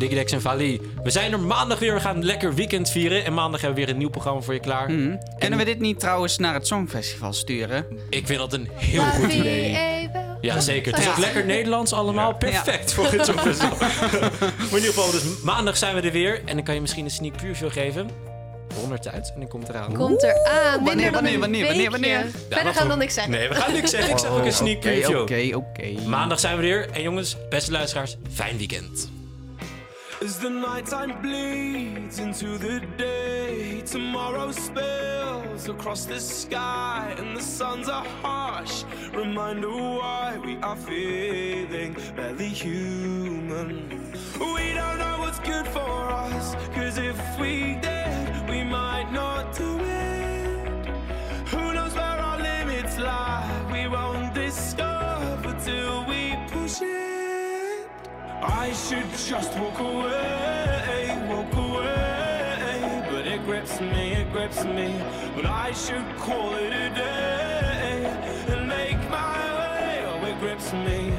leven 0.00 0.08
is 0.08 0.08
mooi, 0.08 0.08
Diggy 0.08 0.14
Dex 0.14 0.32
en 0.32 0.40
Vali. 0.40 0.80
We 1.02 1.10
zijn 1.10 1.32
er 1.32 1.40
maandag 1.40 1.78
weer, 1.78 1.94
we 1.94 2.00
gaan 2.00 2.16
een 2.16 2.24
lekker 2.24 2.54
weekend 2.54 2.90
vieren. 2.90 3.24
En 3.24 3.34
maandag 3.34 3.60
hebben 3.60 3.78
we 3.78 3.84
weer 3.84 3.94
een 3.94 3.98
nieuw 4.00 4.10
programma 4.10 4.40
voor 4.40 4.54
je 4.54 4.60
klaar. 4.60 4.86
Kunnen 5.38 5.58
we 5.58 5.64
dit 5.64 5.80
niet 5.80 6.00
trouwens 6.00 6.38
naar 6.38 6.54
het 6.54 6.66
Songfestival 6.66 7.32
sturen? 7.32 7.86
Ik 8.10 8.26
vind 8.26 8.38
dat 8.38 8.52
een 8.52 8.68
heel 8.74 9.04
goed 9.04 9.32
idee. 9.32 10.08
Ja, 10.40 10.60
zeker. 10.60 10.92
Het 10.92 11.02
is 11.02 11.08
ook 11.08 11.16
lekker 11.16 11.44
Nederlands 11.44 11.92
allemaal. 11.92 12.34
Perfect 12.34 12.92
voor 12.92 13.04
het 13.04 13.26
Songfestival. 13.30 13.76
maar 13.78 14.50
in 14.70 14.74
ieder 14.74 14.92
geval, 14.92 15.10
dus 15.10 15.22
maandag 15.42 15.76
zijn 15.76 15.94
we 15.94 16.00
er 16.00 16.12
weer. 16.12 16.40
En 16.44 16.54
dan 16.54 16.64
kan 16.64 16.74
je 16.74 16.80
misschien 16.80 17.04
een 17.04 17.10
sneak 17.10 17.36
preview 17.36 17.70
geven. 17.70 18.28
100 18.74 19.02
tijd 19.02 19.30
en 19.34 19.40
dan 19.40 19.48
komt 19.48 19.66
het 19.66 19.76
eraan. 19.76 19.94
Komt 19.94 20.22
er 20.22 20.44
aan. 20.44 20.84
Wanneer, 20.84 21.12
wanneer, 21.12 21.38
wanneer, 21.38 21.66
wanneer, 21.66 21.90
wanneer? 21.90 22.26
Verder 22.50 22.74
gaan 22.74 22.82
we 22.82 22.88
dan 22.88 22.98
niks 22.98 23.14
zeggen. 23.14 23.32
Nee, 23.32 23.48
we 23.48 23.54
gaan 23.54 23.72
niks 23.72 23.90
zeggen. 23.90 24.10
Ik 24.10 24.18
zeg 24.18 24.30
ook 24.30 24.44
een 24.44 24.52
sneak 24.52 24.76
Oké, 24.76 24.88
preview. 24.88 25.20
Oké, 25.20 25.50
oké. 25.54 26.08
Maandag 26.08 26.40
zijn 26.40 26.56
we 26.56 26.62
weer. 26.62 26.90
En 26.90 27.02
jongens, 27.02 27.36
beste 27.48 27.70
luisteraars, 27.72 28.16
fijn 28.32 28.58
weekend. 28.58 29.10
As 30.22 30.38
the 30.38 30.50
nighttime 30.50 31.22
bleeds 31.22 32.18
into 32.18 32.58
the 32.58 32.80
day, 32.98 33.80
tomorrow 33.86 34.52
spills 34.52 35.66
across 35.66 36.04
the 36.04 36.20
sky, 36.20 37.14
and 37.16 37.34
the 37.34 37.40
suns 37.40 37.88
are 37.88 38.04
harsh. 38.20 38.84
Reminder 39.14 39.70
why 39.70 40.38
we 40.44 40.58
are 40.58 40.76
feeling 40.76 41.96
barely 42.14 42.48
human. 42.48 43.88
We 44.38 44.74
don't 44.74 44.98
know 44.98 45.20
what's 45.20 45.38
good 45.38 45.66
for 45.68 46.10
us, 46.26 46.54
cause 46.74 46.98
if 46.98 47.18
we 47.40 47.78
did, 47.80 48.46
we 48.46 48.62
might 48.62 49.10
not 49.12 49.56
do 49.56 49.78
it. 49.80 50.86
Who 51.48 51.72
knows 51.72 51.94
where 51.94 52.20
our 52.28 52.38
limits 52.38 52.98
lie? 52.98 53.48
We 53.72 53.88
won't 53.88 54.34
discover 54.34 55.56
till 55.64 56.04
we 56.04 56.36
push 56.48 56.82
it. 56.82 57.19
I 58.42 58.72
should 58.72 59.10
just 59.10 59.52
walk 59.58 59.78
away, 59.80 61.26
walk 61.28 61.52
away. 61.54 63.06
But 63.10 63.26
it 63.26 63.44
grips 63.44 63.80
me, 63.80 64.12
it 64.12 64.32
grips 64.32 64.64
me. 64.64 64.94
But 65.34 65.44
I 65.44 65.72
should 65.72 66.06
call 66.16 66.54
it 66.54 66.72
a 66.72 66.88
day 66.94 68.04
and 68.48 68.66
make 68.66 68.98
my 69.10 69.36
way. 69.58 70.04
Oh, 70.06 70.24
it 70.24 70.38
grips 70.40 70.72
me. 70.72 71.12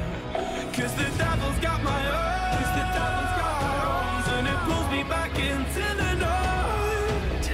Cause 0.72 0.94
the 0.96 1.08
devil's 1.16 1.58
got 1.60 1.82
my 1.84 2.02
arms, 2.10 2.70
the 2.78 2.84
devil's 2.96 3.34
got 3.38 3.54
my 3.62 3.76
arms, 3.86 4.26
and 4.36 4.48
it 4.48 4.58
pulls 4.66 4.90
me 4.90 5.02
back 5.04 5.38
into 5.38 5.84
the 6.02 6.14
night. 6.14 7.50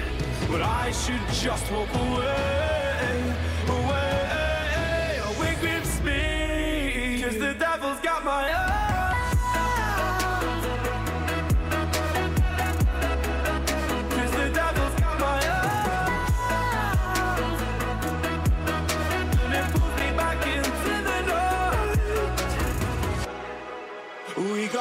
But 0.51 0.63
I 0.63 0.93
should 0.93 1.21
just 1.33 1.71
walk 1.71 1.93
away, 1.95 2.68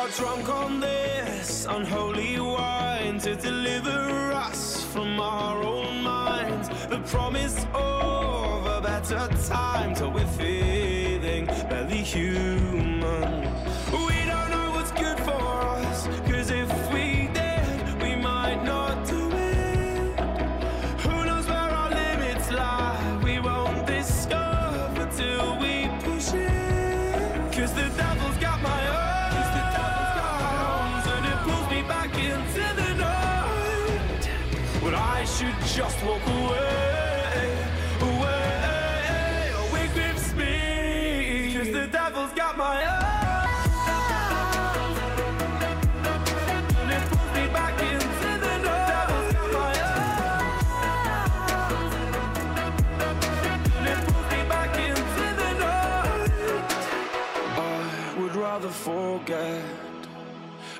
got 0.07 0.15
drunk 0.15 0.49
on 0.49 0.79
this 0.79 1.65
unholy 1.65 2.39
wine. 2.39 3.19
to 3.19 3.35
deliver 3.35 4.31
us 4.31 4.83
from 4.85 5.19
our 5.19 5.61
own 5.63 6.03
minds. 6.03 6.69
The 6.87 6.99
promise 6.99 7.65
of 7.73 8.65
a 8.65 8.81
better 8.81 9.27
time 9.47 9.95
till 9.95 10.11
we're 10.11 10.25
feeling 10.37 11.45
barely 11.69 12.03
human. 12.03 12.46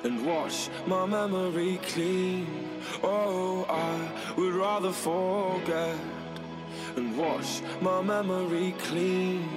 And 0.04 0.26
wash 0.26 0.68
my 0.86 1.06
memory 1.06 1.80
clean. 1.92 2.46
Oh, 3.02 3.66
I 3.68 4.34
would 4.36 4.54
rather 4.54 4.92
forget 4.92 5.96
and 6.96 7.16
wash 7.16 7.60
my 7.80 8.02
memory 8.02 8.74
clean. 8.78 9.48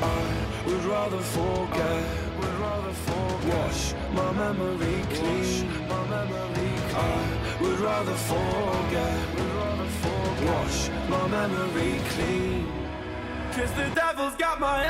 I 0.00 0.22
would 0.66 0.84
rather 0.84 1.18
forget, 1.18 2.04
would 2.38 2.54
rather 2.66 2.92
forget, 2.92 3.54
wash 3.54 3.94
my 4.12 4.32
memory 4.32 5.02
clean. 5.16 5.68
My 5.88 6.02
memory 6.08 6.72
clean. 6.90 7.12
I 7.12 7.58
would 7.60 7.80
rather 7.80 8.14
forget, 8.14 9.16
would 9.34 9.52
rather 9.60 9.90
forget, 10.04 10.48
wash 10.50 10.78
my 11.08 11.28
memory 11.28 12.00
clean. 12.10 12.66
Cause 13.52 13.72
the 13.74 13.90
devil's 13.94 14.36
got 14.36 14.58
my 14.60 14.86